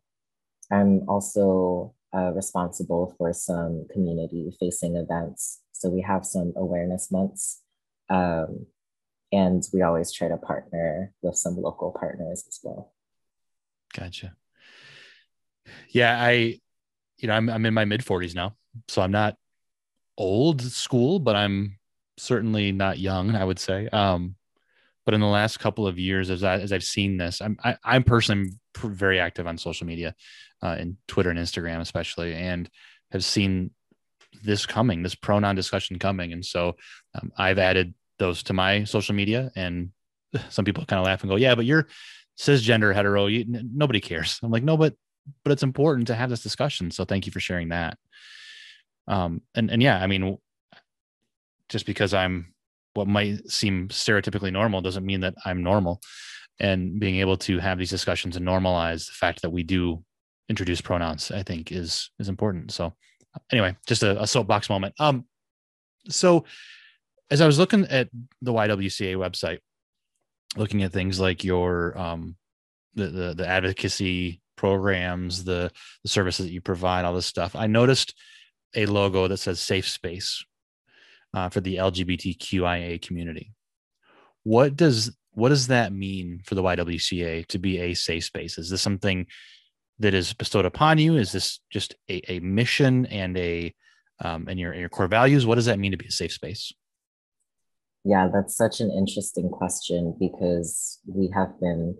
I'm 0.70 1.08
also 1.08 1.94
uh, 2.16 2.32
responsible 2.32 3.14
for 3.18 3.32
some 3.32 3.86
community 3.92 4.50
facing 4.60 4.96
events. 4.96 5.60
So 5.72 5.88
we 5.88 6.02
have 6.02 6.24
some 6.24 6.52
awareness 6.56 7.10
months. 7.10 7.62
Um, 8.08 8.66
and 9.32 9.64
we 9.72 9.82
always 9.82 10.12
try 10.12 10.28
to 10.28 10.36
partner 10.36 11.12
with 11.22 11.36
some 11.36 11.56
local 11.56 11.90
partners 11.90 12.44
as 12.46 12.60
well. 12.62 12.92
Gotcha. 13.92 14.34
Yeah, 15.88 16.16
I, 16.20 16.60
you 17.18 17.28
know, 17.28 17.34
I'm 17.34 17.48
I'm 17.48 17.66
in 17.66 17.74
my 17.74 17.84
mid 17.84 18.02
40s 18.02 18.34
now, 18.34 18.54
so 18.86 19.02
I'm 19.02 19.10
not 19.10 19.36
old 20.16 20.62
school, 20.62 21.18
but 21.18 21.34
I'm 21.34 21.78
certainly 22.16 22.70
not 22.70 22.98
young. 22.98 23.34
I 23.34 23.44
would 23.44 23.58
say. 23.58 23.88
Um, 23.88 24.36
but 25.04 25.14
in 25.14 25.20
the 25.20 25.26
last 25.26 25.58
couple 25.58 25.86
of 25.86 25.98
years, 25.98 26.30
as 26.30 26.44
I 26.44 26.60
as 26.60 26.72
I've 26.72 26.84
seen 26.84 27.16
this, 27.16 27.40
I'm 27.40 27.58
I, 27.62 27.70
am 27.70 27.78
i 27.84 27.96
am 27.96 28.04
personally 28.04 28.52
very 28.82 29.20
active 29.20 29.46
on 29.46 29.58
social 29.58 29.86
media, 29.86 30.14
uh, 30.64 30.76
in 30.78 30.96
Twitter 31.06 31.30
and 31.30 31.38
Instagram 31.38 31.80
especially, 31.80 32.34
and 32.34 32.68
have 33.12 33.24
seen 33.24 33.70
this 34.42 34.66
coming, 34.66 35.02
this 35.02 35.14
pronoun 35.14 35.54
discussion 35.54 35.98
coming, 35.98 36.32
and 36.32 36.44
so 36.44 36.74
um, 37.14 37.30
I've 37.36 37.58
added 37.58 37.94
those 38.18 38.42
to 38.44 38.52
my 38.52 38.84
social 38.84 39.14
media, 39.14 39.50
and 39.54 39.90
some 40.48 40.64
people 40.64 40.84
kind 40.84 40.98
of 40.98 41.06
laugh 41.06 41.22
and 41.22 41.30
go, 41.30 41.36
"Yeah, 41.36 41.54
but 41.54 41.66
you're 41.66 41.86
cisgender 42.38 42.94
hetero 42.94 43.26
you, 43.26 43.40
n- 43.40 43.70
nobody 43.74 44.00
cares. 44.00 44.38
I'm 44.42 44.50
like 44.50 44.62
no 44.62 44.76
but 44.76 44.94
but 45.42 45.52
it's 45.52 45.62
important 45.62 46.08
to 46.08 46.14
have 46.14 46.30
this 46.30 46.42
discussion 46.42 46.90
so 46.90 47.04
thank 47.04 47.26
you 47.26 47.32
for 47.32 47.40
sharing 47.40 47.68
that. 47.68 47.98
Um 49.06 49.42
and 49.54 49.70
and 49.70 49.82
yeah 49.82 50.02
i 50.02 50.06
mean 50.06 50.38
just 51.68 51.86
because 51.86 52.14
i'm 52.14 52.54
what 52.94 53.08
might 53.08 53.50
seem 53.50 53.88
stereotypically 53.88 54.52
normal 54.52 54.80
doesn't 54.80 55.04
mean 55.04 55.20
that 55.20 55.34
i'm 55.44 55.62
normal. 55.62 56.00
And 56.60 57.00
being 57.00 57.16
able 57.16 57.36
to 57.38 57.58
have 57.58 57.78
these 57.78 57.90
discussions 57.90 58.36
and 58.36 58.46
normalize 58.46 59.06
the 59.06 59.12
fact 59.12 59.42
that 59.42 59.50
we 59.50 59.64
do 59.64 60.04
introduce 60.48 60.80
pronouns 60.80 61.30
i 61.30 61.42
think 61.42 61.72
is 61.72 62.10
is 62.18 62.28
important 62.28 62.72
so 62.72 62.92
anyway 63.50 63.74
just 63.86 64.02
a, 64.02 64.20
a 64.22 64.26
soapbox 64.26 64.68
moment 64.68 64.94
um 64.98 65.24
so 66.08 66.44
as 67.30 67.40
i 67.40 67.46
was 67.46 67.58
looking 67.58 67.84
at 67.86 68.08
the 68.42 68.52
ywca 68.52 69.16
website 69.16 69.58
looking 70.56 70.82
at 70.82 70.92
things 70.92 71.20
like 71.20 71.44
your 71.44 71.96
um, 71.98 72.36
the, 72.94 73.08
the, 73.08 73.34
the 73.34 73.46
advocacy 73.46 74.40
programs, 74.56 75.44
the 75.44 75.70
the 76.02 76.08
services 76.08 76.46
that 76.46 76.52
you 76.52 76.60
provide, 76.60 77.04
all 77.04 77.14
this 77.14 77.26
stuff. 77.26 77.56
I 77.56 77.66
noticed 77.66 78.14
a 78.74 78.86
logo 78.86 79.28
that 79.28 79.38
says 79.38 79.60
"Safe 79.60 79.88
Space" 79.88 80.44
uh, 81.32 81.48
for 81.48 81.60
the 81.60 81.76
LGBTQIA 81.76 83.02
community. 83.02 83.52
What 84.44 84.76
does 84.76 85.16
what 85.32 85.48
does 85.48 85.66
that 85.68 85.92
mean 85.92 86.40
for 86.44 86.54
the 86.54 86.62
YWCA 86.62 87.46
to 87.48 87.58
be 87.58 87.78
a 87.80 87.94
safe 87.94 88.24
space? 88.24 88.56
Is 88.56 88.70
this 88.70 88.82
something 88.82 89.26
that 89.98 90.14
is 90.14 90.32
bestowed 90.32 90.64
upon 90.64 90.98
you? 90.98 91.16
Is 91.16 91.32
this 91.32 91.60
just 91.70 91.94
a, 92.10 92.22
a 92.30 92.40
mission 92.40 93.06
and 93.06 93.36
a 93.36 93.74
um, 94.20 94.46
and 94.48 94.58
your 94.58 94.72
and 94.72 94.80
your 94.80 94.88
core 94.88 95.08
values? 95.08 95.46
What 95.46 95.56
does 95.56 95.66
that 95.66 95.78
mean 95.78 95.92
to 95.92 95.98
be 95.98 96.06
a 96.06 96.12
safe 96.12 96.32
space? 96.32 96.72
Yeah, 98.04 98.28
that's 98.32 98.54
such 98.54 98.80
an 98.80 98.90
interesting 98.90 99.48
question 99.48 100.14
because 100.20 101.00
we 101.06 101.30
have 101.34 101.58
been 101.58 101.98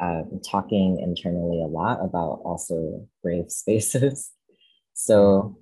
uh, 0.00 0.22
talking 0.50 0.98
internally 1.00 1.62
a 1.62 1.66
lot 1.66 2.02
about 2.02 2.40
also 2.44 3.06
brave 3.22 3.46
spaces. 3.50 4.30
So 4.94 5.58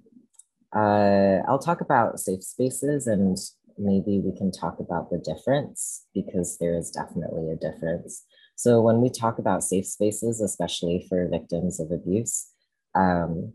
uh, 0.75 1.41
I'll 1.49 1.59
talk 1.59 1.81
about 1.81 2.21
safe 2.21 2.43
spaces 2.43 3.07
and 3.07 3.37
maybe 3.79 4.21
we 4.25 4.37
can 4.37 4.53
talk 4.53 4.79
about 4.79 5.11
the 5.11 5.19
difference 5.19 6.07
because 6.15 6.59
there 6.59 6.77
is 6.77 6.91
definitely 6.91 7.51
a 7.51 7.57
difference. 7.57 8.25
So 8.57 8.81
when 8.81 9.01
we 9.01 9.11
talk 9.11 9.39
about 9.39 9.65
safe 9.65 9.87
spaces, 9.87 10.41
especially 10.41 11.07
for 11.09 11.29
victims 11.29 11.81
of 11.81 11.91
abuse, 11.91 12.49
um, 12.95 13.53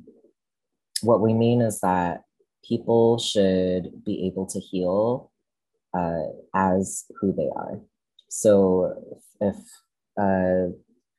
what 1.01 1.21
we 1.21 1.33
mean 1.33 1.61
is 1.61 1.79
that 1.81 2.23
people 2.67 3.17
should 3.17 4.03
be 4.03 4.27
able 4.27 4.45
to 4.47 4.59
heal 4.59 5.31
uh, 5.93 6.23
as 6.53 7.05
who 7.19 7.33
they 7.33 7.49
are. 7.55 7.79
So 8.29 9.17
if 9.39 9.55
a 10.17 10.71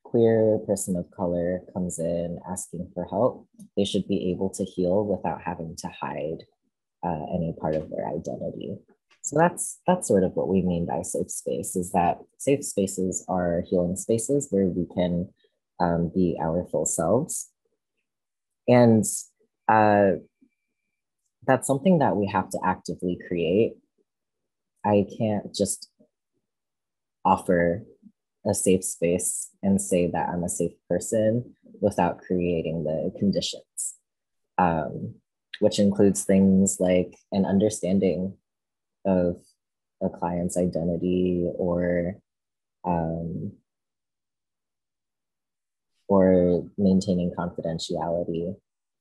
queer 0.04 0.58
person 0.66 0.96
of 0.96 1.10
color 1.10 1.60
comes 1.72 1.98
in 1.98 2.38
asking 2.50 2.90
for 2.94 3.04
help, 3.04 3.46
they 3.76 3.84
should 3.84 4.06
be 4.08 4.30
able 4.30 4.50
to 4.50 4.64
heal 4.64 5.04
without 5.04 5.40
having 5.42 5.76
to 5.76 5.88
hide 5.88 6.44
uh, 7.04 7.24
any 7.34 7.54
part 7.60 7.74
of 7.74 7.90
their 7.90 8.06
identity. 8.06 8.76
So 9.28 9.38
that's 9.38 9.78
that's 9.86 10.08
sort 10.08 10.24
of 10.24 10.34
what 10.36 10.48
we 10.48 10.62
mean 10.62 10.86
by 10.86 11.02
safe 11.02 11.30
space 11.30 11.76
is 11.76 11.92
that 11.92 12.18
safe 12.38 12.64
spaces 12.64 13.24
are 13.28 13.62
healing 13.68 13.96
spaces 13.96 14.48
where 14.50 14.64
we 14.64 14.86
can 14.94 15.28
um, 15.80 16.10
be 16.14 16.38
our 16.42 16.66
full 16.70 16.86
selves. 16.86 17.50
And 18.66 19.04
uh, 19.68 20.12
that's 21.46 21.66
something 21.66 21.98
that 21.98 22.16
we 22.16 22.26
have 22.28 22.48
to 22.50 22.58
actively 22.64 23.18
create 23.28 23.74
I 24.84 25.06
can't 25.18 25.54
just 25.54 25.90
offer 27.24 27.84
a 28.46 28.54
safe 28.54 28.84
space 28.84 29.50
and 29.62 29.80
say 29.80 30.06
that 30.10 30.30
I'm 30.30 30.44
a 30.44 30.48
safe 30.48 30.72
person 30.88 31.54
without 31.80 32.20
creating 32.20 32.84
the 32.84 33.12
conditions, 33.18 33.96
um, 34.56 35.16
which 35.60 35.78
includes 35.78 36.24
things 36.24 36.78
like 36.80 37.18
an 37.32 37.44
understanding 37.44 38.34
of 39.04 39.36
a 40.02 40.08
client's 40.08 40.56
identity 40.56 41.48
or 41.56 42.16
um, 42.84 43.52
or 46.08 46.64
maintaining 46.78 47.32
confidentiality 47.38 48.54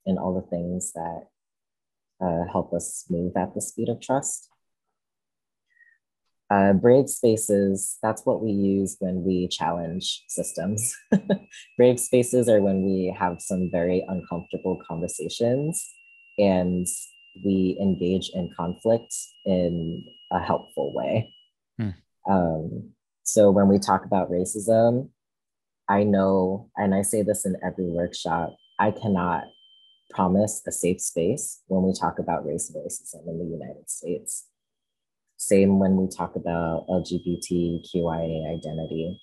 and 0.06 0.20
all 0.20 0.34
the 0.36 0.48
things 0.50 0.92
that 0.94 1.27
uh, 2.22 2.51
help 2.51 2.74
us 2.74 3.06
move 3.10 3.34
at 3.38 3.54
the 3.54 3.62
speed 3.62 3.89
of 3.89 4.01
trust. 4.01 4.50
Uh, 6.50 6.72
brave 6.72 7.10
spaces, 7.10 7.98
that's 8.01 8.25
what 8.25 8.42
we 8.42 8.51
use 8.51 8.96
when 9.00 9.24
we 9.24 9.50
challenge 9.50 10.24
systems. 10.30 10.96
brave 11.77 12.00
spaces 12.00 12.48
are 12.48 12.62
when 12.62 12.84
we 12.84 13.13
have 13.18 13.42
some 13.42 13.70
very 13.70 14.04
uncomfortable 14.08 14.82
conversations 14.88 15.86
and 16.38 16.88
we 17.44 17.77
engage 17.82 18.29
in 18.34 18.51
conflict 18.56 19.13
in 19.46 20.06
a 20.32 20.39
helpful 20.39 20.94
way. 20.94 21.34
Hmm. 21.79 21.89
Um, 22.29 22.91
so 23.24 23.51
when 23.51 23.67
we 23.67 23.79
talk 23.79 24.06
about 24.06 24.32
racism, 24.32 25.10
I 25.89 26.03
know, 26.03 26.70
and 26.75 26.94
I 26.94 27.01
say 27.01 27.24
this 27.24 27.46
in 27.46 27.56
every 27.63 27.88
workshop, 27.88 28.56
I 28.79 28.91
cannot 28.91 29.46
promise 30.10 30.62
a 30.67 30.72
safe 30.72 31.01
space 31.01 31.62
when 31.67 31.84
we 31.84 31.94
talk 31.94 32.20
about 32.20 32.46
race 32.46 32.70
and 32.70 32.84
racism 32.84 33.27
in 33.27 33.39
the 33.39 33.46
United 33.46 33.89
States. 33.89 34.48
Same 35.38 35.79
when 35.79 35.96
we 35.96 36.08
talk 36.08 36.36
about 36.36 36.88
LGBTQIA 36.89 38.56
identity. 38.56 39.22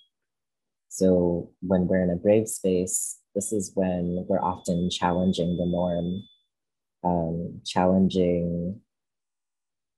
So 0.89 1.51
when 1.61 1.89
we're 1.89 2.03
in 2.03 2.11
a 2.11 2.17
brave 2.17 2.49
space, 2.49 3.19
this 3.35 3.53
is 3.53 3.73
when 3.75 4.25
we're 4.29 4.41
often 4.41 4.91
challenging 4.91 5.57
the 5.57 5.67
norm, 5.67 6.23
um, 7.05 7.61
challenging 7.65 8.81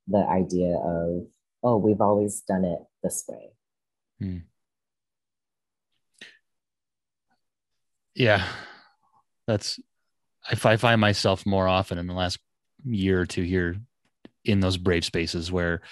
the 0.08 0.18
idea 0.18 0.76
of, 0.76 1.26
oh, 1.62 1.76
we've 1.76 2.00
always 2.00 2.40
done 2.40 2.64
it 2.64 2.78
this 3.02 3.24
way. 3.28 3.50
Hmm. 4.18 4.38
Yeah, 8.14 8.46
that's 9.46 9.78
I, 10.50 10.76
find 10.76 11.00
myself 11.00 11.44
more 11.44 11.68
often 11.68 11.98
in 11.98 12.06
the 12.06 12.14
last 12.14 12.38
year 12.84 13.20
or 13.20 13.26
two 13.26 13.42
here 13.42 13.76
in 14.44 14.60
those 14.60 14.76
brave 14.76 15.04
spaces 15.04 15.50
where 15.50 15.82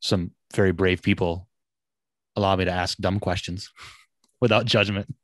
some 0.00 0.30
very 0.54 0.72
brave 0.72 1.02
people 1.02 1.48
allow 2.34 2.56
me 2.56 2.64
to 2.64 2.70
ask 2.70 2.96
dumb 2.98 3.20
questions 3.20 3.70
without 4.40 4.64
judgment, 4.64 5.14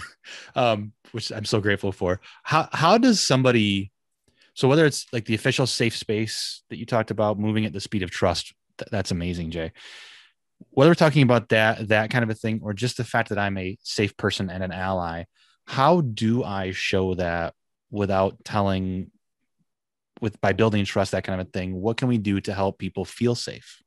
um, 0.56 0.92
which 1.12 1.30
I'm 1.30 1.44
so 1.44 1.60
grateful 1.60 1.92
for. 1.92 2.20
How 2.42 2.68
how 2.72 2.98
does 2.98 3.20
somebody 3.20 3.92
so 4.54 4.68
whether 4.68 4.84
it's 4.84 5.06
like 5.12 5.24
the 5.24 5.34
official 5.34 5.66
safe 5.66 5.96
space 5.96 6.62
that 6.70 6.78
you 6.78 6.86
talked 6.86 7.10
about, 7.10 7.38
moving 7.38 7.64
at 7.64 7.72
the 7.72 7.80
speed 7.80 8.02
of 8.02 8.10
trust, 8.10 8.54
th- 8.78 8.90
that's 8.90 9.10
amazing, 9.10 9.50
Jay. 9.50 9.72
Whether 10.70 10.90
we're 10.90 10.94
talking 10.94 11.22
about 11.22 11.48
that 11.50 11.88
that 11.88 12.10
kind 12.10 12.22
of 12.22 12.30
a 12.30 12.34
thing, 12.34 12.60
or 12.62 12.72
just 12.72 12.96
the 12.96 13.04
fact 13.04 13.30
that 13.30 13.38
I'm 13.38 13.56
a 13.56 13.78
safe 13.82 14.16
person 14.16 14.50
and 14.50 14.62
an 14.62 14.72
ally, 14.72 15.24
how 15.66 16.00
do 16.00 16.44
I 16.44 16.72
show 16.72 17.14
that 17.14 17.54
without 17.90 18.44
telling 18.44 19.10
with 20.20 20.40
by 20.40 20.52
building 20.52 20.84
trust 20.84 21.12
that 21.12 21.24
kind 21.24 21.40
of 21.40 21.46
a 21.46 21.50
thing 21.50 21.80
what 21.80 21.96
can 21.96 22.08
we 22.08 22.18
do 22.18 22.40
to 22.40 22.52
help 22.54 22.78
people 22.78 23.04
feel 23.04 23.34
safe 23.34 23.82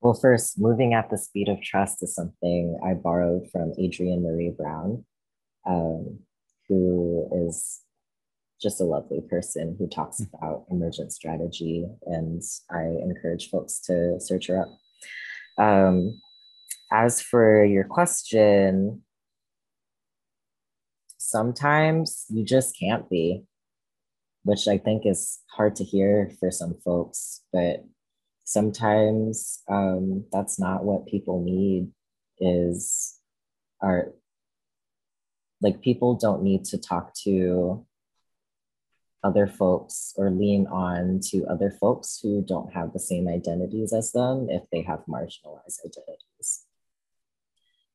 well 0.00 0.14
first 0.14 0.58
moving 0.58 0.92
at 0.92 1.08
the 1.10 1.18
speed 1.18 1.48
of 1.48 1.60
trust 1.62 2.02
is 2.02 2.14
something 2.14 2.78
i 2.84 2.92
borrowed 2.92 3.48
from 3.50 3.72
adrienne 3.78 4.22
maree 4.22 4.54
brown 4.56 5.04
um, 5.66 6.18
who 6.68 7.28
is 7.46 7.80
just 8.64 8.80
a 8.80 8.84
lovely 8.84 9.20
person 9.30 9.76
who 9.78 9.86
talks 9.86 10.20
mm-hmm. 10.20 10.36
about 10.36 10.64
emergent 10.70 11.12
strategy 11.12 11.86
and 12.06 12.42
i 12.72 12.82
encourage 12.82 13.50
folks 13.50 13.78
to 13.78 14.18
search 14.18 14.48
her 14.48 14.60
up 14.60 14.68
um, 15.56 16.20
as 16.90 17.20
for 17.20 17.64
your 17.64 17.84
question 17.84 19.02
sometimes 21.34 22.26
you 22.28 22.44
just 22.44 22.78
can't 22.78 23.08
be, 23.10 23.42
which 24.44 24.68
I 24.68 24.78
think 24.78 25.04
is 25.04 25.40
hard 25.50 25.74
to 25.76 25.84
hear 25.84 26.30
for 26.38 26.50
some 26.50 26.74
folks, 26.84 27.42
but 27.52 27.84
sometimes 28.44 29.62
um, 29.68 30.24
that's 30.30 30.60
not 30.60 30.84
what 30.84 31.06
people 31.06 31.42
need 31.42 31.90
is 32.38 33.18
are 33.80 34.12
like 35.60 35.80
people 35.80 36.14
don't 36.14 36.42
need 36.42 36.64
to 36.66 36.78
talk 36.78 37.14
to 37.24 37.84
other 39.24 39.46
folks 39.46 40.12
or 40.16 40.30
lean 40.30 40.66
on 40.68 41.20
to 41.30 41.44
other 41.46 41.70
folks 41.70 42.20
who 42.22 42.44
don't 42.46 42.72
have 42.72 42.92
the 42.92 43.00
same 43.00 43.26
identities 43.26 43.92
as 43.92 44.12
them 44.12 44.48
if 44.50 44.62
they 44.70 44.82
have 44.82 45.00
marginalized 45.08 45.80
identities. 45.84 46.66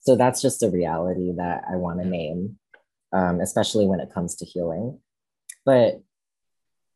So 0.02 0.16
that's 0.16 0.42
just 0.42 0.64
a 0.64 0.70
reality 0.70 1.34
that 1.38 1.64
I 1.72 1.76
want 1.76 2.02
to 2.02 2.08
name 2.08 2.58
um, 3.12 3.40
especially 3.40 3.86
when 3.86 4.00
it 4.00 4.14
comes 4.14 4.36
to 4.36 4.46
healing. 4.46 5.00
But 5.66 6.02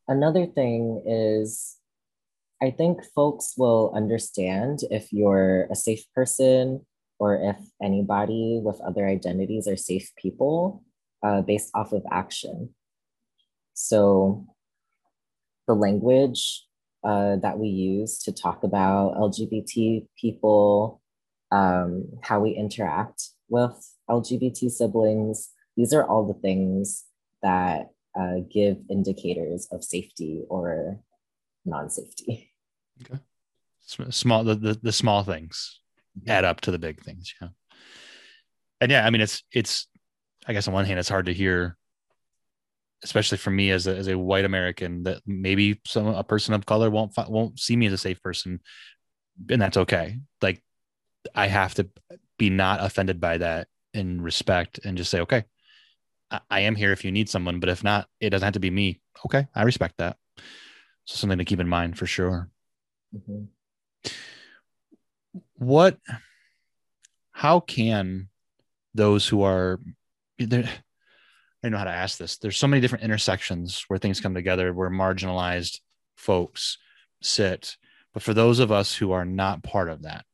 another 0.08 0.46
thing 0.46 1.02
is, 1.06 1.76
I 2.62 2.70
think 2.70 3.04
folks 3.14 3.54
will 3.56 3.92
understand 3.94 4.80
if 4.90 5.12
you're 5.12 5.66
a 5.70 5.76
safe 5.76 6.04
person 6.14 6.86
or 7.18 7.36
if 7.36 7.56
anybody 7.82 8.60
with 8.62 8.80
other 8.80 9.06
identities 9.06 9.68
are 9.68 9.76
safe 9.76 10.12
people 10.16 10.82
uh, 11.22 11.42
based 11.42 11.70
off 11.74 11.92
of 11.92 12.02
action. 12.10 12.74
So 13.74 14.46
the 15.66 15.74
language 15.74 16.64
uh, 17.04 17.36
that 17.36 17.58
we 17.58 17.68
use 17.68 18.18
to 18.20 18.32
talk 18.32 18.64
about 18.64 19.16
LGBT 19.16 20.06
people, 20.18 21.02
um, 21.50 22.08
how 22.22 22.40
we 22.40 22.52
interact 22.52 23.30
with 23.48 23.94
LGBT 24.08 24.70
siblings, 24.70 25.50
these 25.76 25.92
are 25.92 26.06
all 26.06 26.26
the 26.26 26.40
things 26.40 27.04
that 27.42 27.90
uh, 28.18 28.36
give 28.50 28.78
indicators 28.88 29.68
of 29.70 29.84
safety 29.84 30.44
or 30.48 31.00
non-safety. 31.64 32.52
Okay. 33.02 33.20
Small, 34.10 34.44
the, 34.44 34.54
the, 34.54 34.78
the 34.82 34.92
small 34.92 35.24
things 35.24 35.80
mm-hmm. 36.18 36.30
add 36.30 36.44
up 36.44 36.60
to 36.62 36.70
the 36.70 36.78
big 36.78 37.02
things. 37.02 37.34
Yeah. 37.40 37.48
And 38.80 38.90
yeah, 38.90 39.04
I 39.04 39.10
mean, 39.10 39.20
it's, 39.20 39.42
it's, 39.52 39.88
I 40.46 40.52
guess 40.52 40.68
on 40.68 40.74
one 40.74 40.84
hand, 40.84 40.98
it's 40.98 41.08
hard 41.08 41.26
to 41.26 41.34
hear, 41.34 41.76
especially 43.04 43.38
for 43.38 43.50
me 43.50 43.70
as 43.70 43.86
a, 43.86 43.96
as 43.96 44.08
a 44.08 44.18
white 44.18 44.44
American 44.44 45.04
that 45.04 45.20
maybe 45.26 45.80
some, 45.86 46.06
a 46.08 46.24
person 46.24 46.54
of 46.54 46.66
color 46.66 46.90
won't, 46.90 47.12
won't 47.28 47.60
see 47.60 47.76
me 47.76 47.86
as 47.86 47.92
a 47.92 47.98
safe 47.98 48.20
person 48.22 48.60
and 49.48 49.60
that's 49.60 49.76
okay. 49.76 50.18
Like 50.42 50.62
I 51.34 51.46
have 51.46 51.74
to 51.74 51.88
be 52.38 52.50
not 52.50 52.82
offended 52.82 53.20
by 53.20 53.38
that 53.38 53.68
in 53.92 54.20
respect 54.20 54.80
and 54.84 54.96
just 54.96 55.10
say, 55.10 55.20
okay, 55.20 55.44
I 56.50 56.60
am 56.60 56.74
here 56.74 56.92
if 56.92 57.04
you 57.04 57.12
need 57.12 57.28
someone, 57.28 57.60
but 57.60 57.68
if 57.68 57.84
not, 57.84 58.08
it 58.20 58.30
doesn't 58.30 58.44
have 58.44 58.54
to 58.54 58.60
be 58.60 58.70
me. 58.70 59.00
Okay, 59.26 59.46
I 59.54 59.62
respect 59.62 59.98
that. 59.98 60.16
So 61.04 61.16
something 61.16 61.38
to 61.38 61.44
keep 61.44 61.60
in 61.60 61.68
mind 61.68 61.98
for 61.98 62.06
sure. 62.06 62.50
Mm-hmm. 63.14 63.44
What? 65.54 65.98
How 67.30 67.60
can 67.60 68.28
those 68.94 69.28
who 69.28 69.42
are 69.42 69.80
there? 70.38 70.68
I 71.64 71.66
don't 71.68 71.72
know 71.72 71.78
how 71.78 71.84
to 71.84 71.90
ask 71.92 72.18
this. 72.18 72.36
There's 72.36 72.58
so 72.58 72.66
many 72.66 72.82
different 72.82 73.04
intersections 73.04 73.86
where 73.88 73.98
things 73.98 74.20
come 74.20 74.34
together, 74.34 74.74
where 74.74 74.90
marginalized 74.90 75.80
folks 76.14 76.76
sit. 77.22 77.78
But 78.12 78.22
for 78.22 78.34
those 78.34 78.58
of 78.58 78.70
us 78.70 78.94
who 78.94 79.12
are 79.12 79.24
not 79.24 79.62
part 79.62 79.88
of 79.88 80.02
that, 80.02 80.26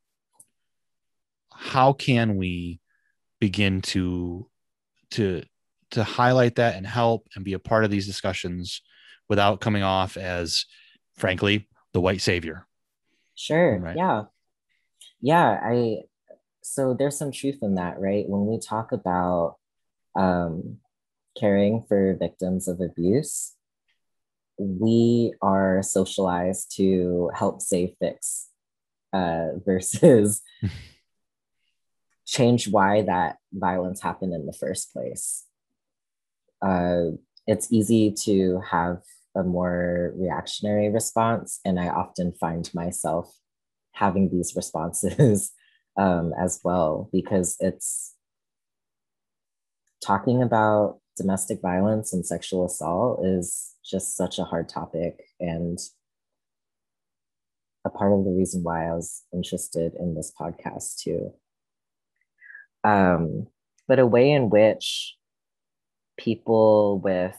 how 1.53 1.93
can 1.93 2.35
we 2.35 2.81
begin 3.39 3.81
to 3.83 4.49
to 5.13 5.45
to 5.93 6.03
highlight 6.03 6.57
that 6.57 6.75
and 6.75 6.85
help 6.85 7.29
and 7.37 7.45
be 7.45 7.53
a 7.53 7.61
part 7.61 7.85
of 7.85 7.93
these 7.93 8.09
discussions 8.09 8.83
without 9.29 9.61
coming 9.61 9.85
off 9.85 10.17
as 10.17 10.67
frankly 11.17 11.69
the 11.93 12.01
white 12.01 12.21
savior 12.21 12.67
sure 13.35 13.79
right? 13.79 13.97
yeah 13.97 14.25
yeah 15.21 15.59
i 15.65 15.97
so 16.63 16.95
there's 16.95 17.17
some 17.17 17.33
truth 17.33 17.59
in 17.63 17.75
that 17.75 17.99
right 17.99 18.29
when 18.29 18.47
we 18.47 18.59
talk 18.61 18.93
about 18.93 19.57
um, 20.17 20.79
caring 21.41 21.83
for 21.89 22.17
victims 22.19 22.69
of 22.69 22.81
abuse 22.81 23.55
we 24.59 25.33
are 25.41 25.83
socialized 25.83 26.71
to 26.77 27.31
help 27.35 27.63
save 27.63 27.95
fix 27.99 28.49
uh, 29.13 29.49
versus 29.65 30.43
change 32.27 32.69
why 32.69 33.03
that 33.03 33.39
violence 33.53 34.01
happened 34.01 34.35
in 34.35 34.47
the 34.47 34.53
first 34.53 34.93
place 34.93 35.47
uh, 36.63 37.07
it's 37.47 37.73
easy 37.73 38.13
to 38.25 38.61
have 38.71 38.99
a 39.37 39.43
more 39.43 40.13
reactionary 40.17 40.89
response. 40.89 41.61
And 41.65 41.79
I 41.79 41.89
often 41.89 42.33
find 42.33 42.69
myself 42.75 43.33
having 43.93 44.31
these 44.31 44.55
responses 44.57 45.53
um, 45.97 46.33
as 46.39 46.61
well 46.65 47.09
because 47.13 47.57
it's 47.61 48.15
talking 50.05 50.43
about 50.43 51.01
domestic 51.17 51.61
violence 51.61 52.13
and 52.13 52.25
sexual 52.25 52.67
assault 52.67 53.25
is 53.25 53.75
just 53.85 54.17
such 54.17 54.39
a 54.39 54.45
hard 54.45 54.69
topic 54.69 55.21
and 55.39 55.79
a 57.85 57.91
part 57.91 58.13
of 58.13 58.25
the 58.25 58.31
reason 58.31 58.63
why 58.63 58.87
I 58.87 58.95
was 58.95 59.23
interested 59.33 59.95
in 59.99 60.15
this 60.15 60.33
podcast 60.39 60.99
too. 61.03 61.33
Um, 62.85 63.47
but 63.89 63.99
a 63.99 64.07
way 64.07 64.31
in 64.31 64.51
which 64.51 65.17
people 66.19 67.01
with 67.01 67.37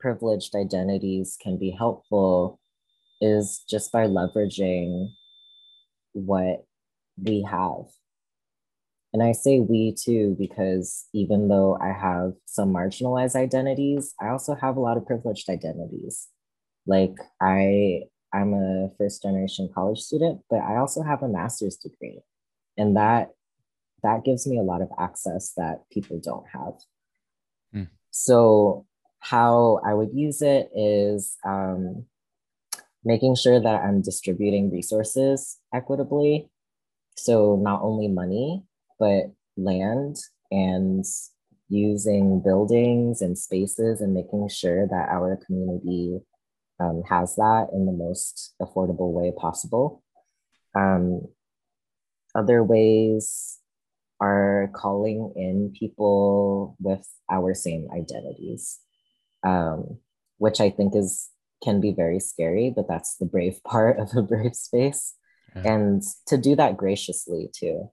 privileged 0.00 0.54
identities 0.54 1.36
can 1.40 1.58
be 1.58 1.70
helpful 1.70 2.60
is 3.20 3.64
just 3.68 3.92
by 3.92 4.06
leveraging 4.06 5.08
what 6.12 6.64
we 7.16 7.42
have. 7.42 7.84
And 9.16 9.22
I 9.22 9.32
say 9.32 9.60
we 9.60 9.94
too, 9.94 10.36
because 10.38 11.06
even 11.14 11.48
though 11.48 11.78
I 11.80 11.90
have 11.90 12.34
some 12.44 12.70
marginalized 12.70 13.34
identities, 13.34 14.12
I 14.20 14.28
also 14.28 14.54
have 14.54 14.76
a 14.76 14.80
lot 14.80 14.98
of 14.98 15.06
privileged 15.06 15.48
identities. 15.48 16.28
Like 16.86 17.14
I, 17.40 18.02
I'm 18.34 18.52
a 18.52 18.90
first 18.98 19.22
generation 19.22 19.70
college 19.74 20.00
student, 20.00 20.42
but 20.50 20.58
I 20.58 20.76
also 20.76 21.02
have 21.02 21.22
a 21.22 21.28
master's 21.28 21.78
degree. 21.78 22.20
And 22.76 22.94
that 22.98 23.30
that 24.02 24.22
gives 24.22 24.46
me 24.46 24.58
a 24.58 24.62
lot 24.62 24.82
of 24.82 24.90
access 24.98 25.54
that 25.56 25.88
people 25.90 26.20
don't 26.22 26.44
have. 26.52 26.74
Mm. 27.74 27.88
So 28.10 28.84
how 29.20 29.80
I 29.82 29.94
would 29.94 30.10
use 30.12 30.42
it 30.42 30.68
is 30.76 31.38
um, 31.42 32.04
making 33.02 33.36
sure 33.36 33.60
that 33.62 33.80
I'm 33.82 34.02
distributing 34.02 34.70
resources 34.70 35.56
equitably. 35.72 36.50
So, 37.16 37.56
not 37.56 37.80
only 37.80 38.08
money, 38.08 38.65
but 38.98 39.24
land 39.56 40.16
and 40.50 41.04
using 41.68 42.40
buildings 42.40 43.20
and 43.20 43.36
spaces 43.36 44.00
and 44.00 44.14
making 44.14 44.48
sure 44.48 44.86
that 44.86 45.08
our 45.08 45.38
community 45.46 46.20
um, 46.78 47.02
has 47.08 47.34
that 47.36 47.68
in 47.72 47.86
the 47.86 47.92
most 47.92 48.54
affordable 48.60 49.12
way 49.12 49.32
possible. 49.36 50.02
Um, 50.74 51.22
other 52.34 52.62
ways 52.62 53.58
are 54.20 54.70
calling 54.74 55.32
in 55.36 55.72
people 55.78 56.76
with 56.80 57.06
our 57.30 57.54
same 57.54 57.88
identities, 57.94 58.78
um, 59.42 59.98
which 60.38 60.60
I 60.60 60.70
think 60.70 60.94
is 60.94 61.30
can 61.62 61.80
be 61.80 61.92
very 61.92 62.20
scary, 62.20 62.72
but 62.74 62.86
that's 62.88 63.16
the 63.16 63.26
brave 63.26 63.62
part 63.64 63.98
of 63.98 64.10
a 64.16 64.22
brave 64.22 64.54
space. 64.54 65.14
Yeah. 65.54 65.74
And 65.74 66.02
to 66.26 66.36
do 66.36 66.54
that 66.56 66.76
graciously 66.76 67.48
too, 67.54 67.90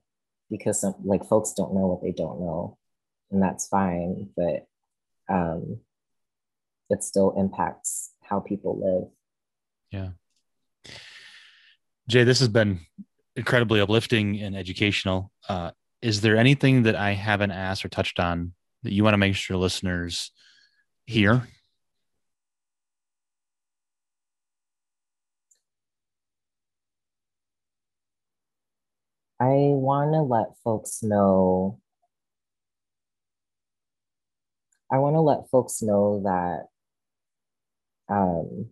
because 0.50 0.80
some, 0.80 0.94
like 1.04 1.24
folks 1.24 1.52
don't 1.52 1.74
know 1.74 1.86
what 1.86 2.02
they 2.02 2.12
don't 2.12 2.40
know, 2.40 2.78
and 3.30 3.42
that's 3.42 3.68
fine, 3.68 4.30
but 4.36 4.66
um, 5.28 5.80
it 6.90 7.02
still 7.02 7.34
impacts 7.36 8.12
how 8.22 8.40
people 8.40 8.80
live. 8.80 9.10
Yeah. 9.90 10.10
Jay, 12.08 12.24
this 12.24 12.40
has 12.40 12.48
been 12.48 12.80
incredibly 13.36 13.80
uplifting 13.80 14.40
and 14.40 14.56
educational. 14.56 15.30
Uh, 15.48 15.70
is 16.02 16.20
there 16.20 16.36
anything 16.36 16.82
that 16.82 16.96
I 16.96 17.12
haven't 17.12 17.50
asked 17.50 17.84
or 17.84 17.88
touched 17.88 18.20
on 18.20 18.52
that 18.82 18.92
you 18.92 19.02
want 19.02 19.14
to 19.14 19.18
make 19.18 19.34
sure 19.34 19.56
listeners 19.56 20.30
hear 21.06 21.48
I 29.40 29.74
want 29.74 30.12
to 30.12 30.22
let 30.22 30.56
folks 30.62 31.02
know. 31.02 31.80
I 34.92 34.98
want 34.98 35.16
to 35.16 35.20
let 35.20 35.50
folks 35.50 35.82
know 35.82 36.22
that 36.24 36.66
um, 38.14 38.66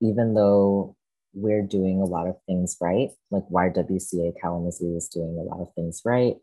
even 0.00 0.34
though 0.34 0.96
we're 1.34 1.62
doing 1.62 2.00
a 2.00 2.04
lot 2.04 2.28
of 2.28 2.36
things 2.46 2.76
right, 2.80 3.10
like 3.30 3.44
YWCA 3.48 4.32
Kalamazoo 4.40 4.96
is 4.96 5.08
doing 5.08 5.36
a 5.38 5.42
lot 5.42 5.60
of 5.60 5.74
things 5.74 6.02
right. 6.04 6.36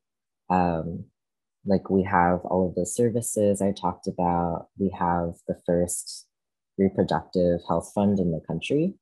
Um, 0.49 1.05
like 1.65 1.89
we 1.89 2.03
have 2.03 2.39
all 2.45 2.67
of 2.67 2.75
the 2.75 2.85
services 2.85 3.61
I 3.61 3.71
talked 3.71 4.07
about. 4.07 4.67
We 4.77 4.91
have 4.97 5.33
the 5.47 5.59
first 5.65 6.27
reproductive 6.77 7.59
health 7.67 7.91
fund 7.93 8.19
in 8.19 8.31
the 8.31 8.41
country, 8.47 8.93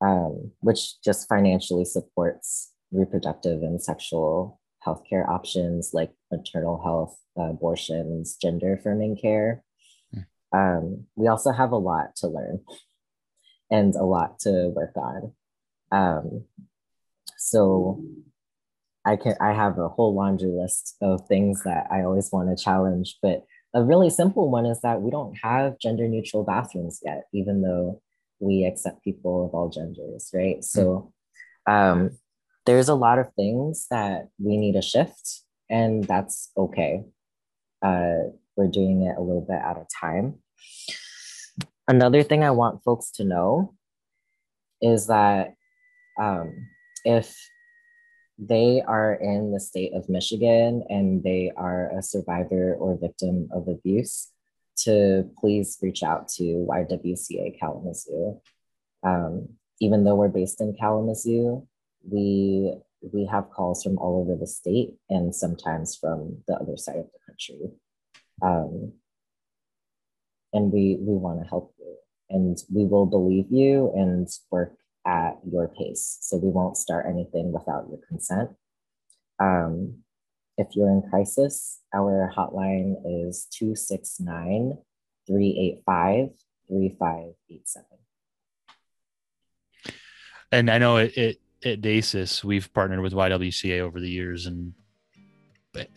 um, 0.00 0.52
which 0.60 1.00
just 1.02 1.28
financially 1.28 1.84
supports 1.84 2.72
reproductive 2.92 3.62
and 3.62 3.82
sexual 3.82 4.60
healthcare 4.86 5.28
options 5.28 5.90
like 5.92 6.12
maternal 6.30 6.80
health, 6.82 7.18
uh, 7.38 7.50
abortions, 7.50 8.36
gender 8.40 8.74
affirming 8.74 9.16
care. 9.16 9.62
Mm. 10.14 10.24
Um, 10.52 11.06
we 11.16 11.28
also 11.28 11.52
have 11.52 11.72
a 11.72 11.76
lot 11.76 12.16
to 12.16 12.28
learn 12.28 12.60
and 13.70 13.94
a 13.94 14.04
lot 14.04 14.38
to 14.40 14.72
work 14.74 14.96
on. 14.96 15.32
Um, 15.90 16.44
so 17.36 18.02
I 19.04 19.16
can 19.16 19.34
I 19.40 19.52
have 19.52 19.78
a 19.78 19.88
whole 19.88 20.14
laundry 20.14 20.50
list 20.50 20.96
of 21.00 21.26
things 21.28 21.62
that 21.64 21.86
I 21.90 22.02
always 22.02 22.30
want 22.32 22.48
to 22.56 22.62
challenge, 22.62 23.18
but 23.22 23.44
a 23.74 23.82
really 23.82 24.10
simple 24.10 24.50
one 24.50 24.66
is 24.66 24.80
that 24.80 25.02
we 25.02 25.10
don't 25.10 25.36
have 25.42 25.78
gender 25.78 26.08
neutral 26.08 26.44
bathrooms 26.44 27.00
yet, 27.04 27.24
even 27.32 27.62
though 27.62 28.02
we 28.40 28.64
accept 28.64 29.04
people 29.04 29.46
of 29.46 29.54
all 29.54 29.68
genders, 29.68 30.30
right? 30.32 30.64
So 30.64 31.12
um, 31.66 32.18
there's 32.68 32.90
a 32.90 32.94
lot 32.94 33.18
of 33.18 33.32
things 33.32 33.86
that 33.90 34.28
we 34.38 34.58
need 34.58 34.76
a 34.76 34.82
shift, 34.82 35.40
and 35.70 36.04
that's 36.04 36.50
okay. 36.54 37.02
Uh, 37.80 38.28
we're 38.56 38.68
doing 38.68 39.04
it 39.04 39.16
a 39.16 39.22
little 39.22 39.40
bit 39.40 39.56
at 39.56 39.78
a 39.78 39.86
time. 39.98 40.34
Another 41.88 42.22
thing 42.22 42.44
I 42.44 42.50
want 42.50 42.84
folks 42.84 43.10
to 43.12 43.24
know 43.24 43.74
is 44.82 45.06
that 45.06 45.54
um, 46.20 46.68
if 47.06 47.34
they 48.38 48.82
are 48.86 49.14
in 49.14 49.50
the 49.50 49.60
state 49.60 49.94
of 49.94 50.10
Michigan 50.10 50.84
and 50.90 51.22
they 51.22 51.50
are 51.56 51.90
a 51.96 52.02
survivor 52.02 52.74
or 52.74 52.98
victim 52.98 53.48
of 53.50 53.66
abuse, 53.68 54.28
to 54.84 55.30
please 55.40 55.78
reach 55.80 56.02
out 56.02 56.28
to 56.36 56.66
YWCA 56.68 57.58
Kalamazoo. 57.58 58.42
Um, 59.02 59.48
even 59.80 60.04
though 60.04 60.16
we're 60.16 60.28
based 60.28 60.60
in 60.60 60.76
Kalamazoo, 60.78 61.66
we 62.02 62.74
we 63.00 63.26
have 63.26 63.50
calls 63.50 63.82
from 63.82 63.98
all 63.98 64.20
over 64.20 64.38
the 64.38 64.46
state 64.46 64.94
and 65.08 65.34
sometimes 65.34 65.96
from 65.96 66.38
the 66.48 66.54
other 66.54 66.76
side 66.76 66.96
of 66.96 67.06
the 67.06 67.18
country. 67.26 67.70
Um, 68.42 68.92
and 70.52 70.72
we 70.72 70.98
we 71.00 71.14
want 71.14 71.42
to 71.42 71.48
help 71.48 71.74
you 71.78 71.96
and 72.30 72.58
we 72.72 72.84
will 72.84 73.06
believe 73.06 73.46
you 73.50 73.92
and 73.94 74.28
work 74.50 74.74
at 75.06 75.38
your 75.50 75.68
pace. 75.68 76.18
So 76.20 76.36
we 76.36 76.48
won't 76.48 76.76
start 76.76 77.06
anything 77.08 77.52
without 77.52 77.86
your 77.88 78.00
consent. 78.08 78.50
Um, 79.38 80.02
if 80.58 80.74
you're 80.74 80.90
in 80.90 81.02
crisis 81.08 81.80
our 81.94 82.30
hotline 82.36 82.96
is 83.06 83.46
269 83.52 84.76
385 85.26 86.28
3587 86.68 87.86
and 90.52 90.70
i 90.70 90.76
know 90.76 90.96
it, 90.96 91.16
it 91.16 91.40
at 91.64 91.80
DASAS, 91.80 92.44
we've 92.44 92.72
partnered 92.72 93.00
with 93.00 93.12
YWCA 93.12 93.80
over 93.80 94.00
the 94.00 94.08
years 94.08 94.46
and 94.46 94.72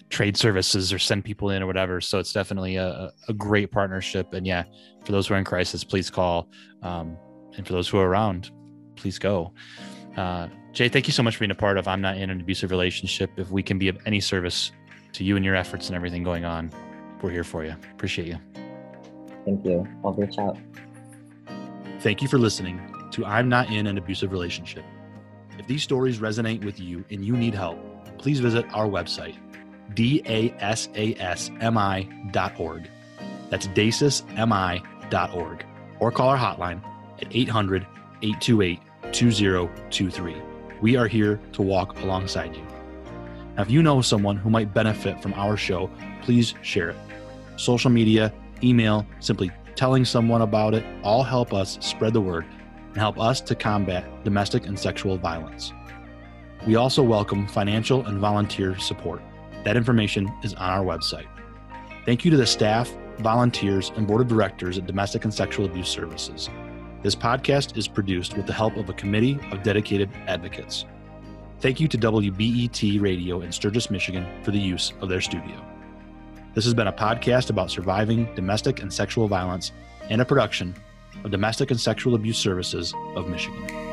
trade 0.09 0.37
services 0.37 0.91
or 0.91 0.99
send 0.99 1.23
people 1.23 1.49
in 1.51 1.63
or 1.63 1.67
whatever. 1.67 2.01
So 2.01 2.19
it's 2.19 2.33
definitely 2.33 2.75
a, 2.75 3.11
a 3.27 3.33
great 3.33 3.71
partnership. 3.71 4.33
And 4.33 4.45
yeah, 4.45 4.63
for 5.05 5.11
those 5.11 5.27
who 5.27 5.33
are 5.33 5.37
in 5.37 5.45
crisis, 5.45 5.83
please 5.83 6.09
call. 6.09 6.49
Um, 6.83 7.17
and 7.55 7.65
for 7.65 7.73
those 7.73 7.87
who 7.87 7.97
are 7.97 8.07
around, 8.07 8.51
please 8.95 9.17
go. 9.19 9.53
Uh, 10.17 10.47
Jay, 10.73 10.89
thank 10.89 11.07
you 11.07 11.13
so 11.13 11.23
much 11.23 11.35
for 11.35 11.41
being 11.41 11.51
a 11.51 11.55
part 11.55 11.77
of 11.77 11.87
I'm 11.87 12.01
Not 12.01 12.17
in 12.17 12.29
an 12.29 12.39
Abusive 12.41 12.71
Relationship. 12.71 13.31
If 13.37 13.49
we 13.51 13.63
can 13.63 13.77
be 13.77 13.87
of 13.87 13.97
any 14.05 14.19
service 14.19 14.71
to 15.13 15.23
you 15.23 15.35
and 15.35 15.43
your 15.43 15.55
efforts 15.55 15.87
and 15.87 15.95
everything 15.95 16.23
going 16.23 16.45
on, 16.45 16.71
we're 17.21 17.31
here 17.31 17.43
for 17.43 17.63
you. 17.63 17.75
Appreciate 17.91 18.27
you. 18.27 18.37
Thank 19.45 19.65
you. 19.65 19.87
I'll 20.03 20.13
reach 20.13 20.37
out. 20.37 20.57
Thank 21.99 22.21
you 22.21 22.27
for 22.27 22.37
listening 22.37 22.79
to 23.11 23.25
I'm 23.25 23.49
Not 23.49 23.69
in 23.69 23.87
an 23.87 23.97
Abusive 23.97 24.31
Relationship. 24.31 24.83
If 25.61 25.67
these 25.67 25.83
stories 25.83 26.17
resonate 26.17 26.65
with 26.65 26.79
you 26.79 27.05
and 27.11 27.23
you 27.23 27.37
need 27.37 27.53
help, 27.53 27.77
please 28.17 28.39
visit 28.39 28.65
our 28.73 28.87
website, 28.87 29.35
dasasmi.org. 29.93 30.49
That's 33.51 33.67
dasasmi.org. 33.67 35.65
Or 35.99 36.11
call 36.11 36.29
our 36.29 36.37
hotline 36.37 36.81
at 37.21 37.27
800 37.29 37.85
828 38.23 38.79
2023. 39.11 40.35
We 40.81 40.95
are 40.95 41.05
here 41.05 41.39
to 41.53 41.61
walk 41.61 42.01
alongside 42.01 42.55
you. 42.55 42.63
Now, 43.55 43.61
if 43.61 43.69
you 43.69 43.83
know 43.83 44.01
someone 44.01 44.37
who 44.37 44.49
might 44.49 44.73
benefit 44.73 45.21
from 45.21 45.35
our 45.35 45.57
show, 45.57 45.91
please 46.23 46.55
share 46.63 46.89
it. 46.89 46.97
Social 47.57 47.91
media, 47.91 48.33
email, 48.63 49.05
simply 49.19 49.51
telling 49.75 50.05
someone 50.05 50.41
about 50.41 50.73
it 50.73 50.83
all 51.03 51.21
help 51.21 51.53
us 51.53 51.77
spread 51.81 52.13
the 52.13 52.21
word 52.21 52.47
and 52.91 52.97
help 52.97 53.19
us 53.19 53.41
to 53.41 53.55
combat 53.55 54.23
domestic 54.23 54.65
and 54.67 54.77
sexual 54.77 55.17
violence. 55.17 55.73
We 56.67 56.75
also 56.75 57.01
welcome 57.01 57.47
financial 57.47 58.05
and 58.05 58.19
volunteer 58.19 58.77
support. 58.77 59.21
That 59.63 59.77
information 59.77 60.31
is 60.43 60.53
on 60.53 60.69
our 60.69 60.83
website. 60.83 61.27
Thank 62.05 62.23
you 62.23 62.31
to 62.31 62.37
the 62.37 62.45
staff, 62.45 62.91
volunteers, 63.19 63.91
and 63.95 64.07
board 64.07 64.21
of 64.21 64.27
directors 64.27 64.77
at 64.77 64.85
Domestic 64.85 65.23
and 65.23 65.33
Sexual 65.33 65.65
Abuse 65.65 65.89
Services. 65.89 66.49
This 67.01 67.15
podcast 67.15 67.77
is 67.77 67.87
produced 67.87 68.37
with 68.37 68.45
the 68.45 68.53
help 68.53 68.77
of 68.77 68.89
a 68.89 68.93
committee 68.93 69.39
of 69.51 69.63
dedicated 69.63 70.09
advocates. 70.27 70.85
Thank 71.59 71.79
you 71.79 71.87
to 71.87 71.97
WBET 71.97 73.01
Radio 73.01 73.41
in 73.41 73.51
Sturgis, 73.51 73.89
Michigan 73.89 74.25
for 74.43 74.51
the 74.51 74.59
use 74.59 74.93
of 75.01 75.09
their 75.09 75.21
studio. 75.21 75.63
This 76.53 76.65
has 76.65 76.73
been 76.73 76.87
a 76.87 76.93
podcast 76.93 77.49
about 77.49 77.71
surviving 77.71 78.33
domestic 78.35 78.81
and 78.81 78.91
sexual 78.91 79.27
violence 79.27 79.71
and 80.09 80.21
a 80.21 80.25
production 80.25 80.75
of 81.23 81.31
Domestic 81.31 81.71
and 81.71 81.79
Sexual 81.79 82.15
Abuse 82.15 82.37
Services 82.37 82.93
of 83.15 83.27
Michigan. 83.27 83.90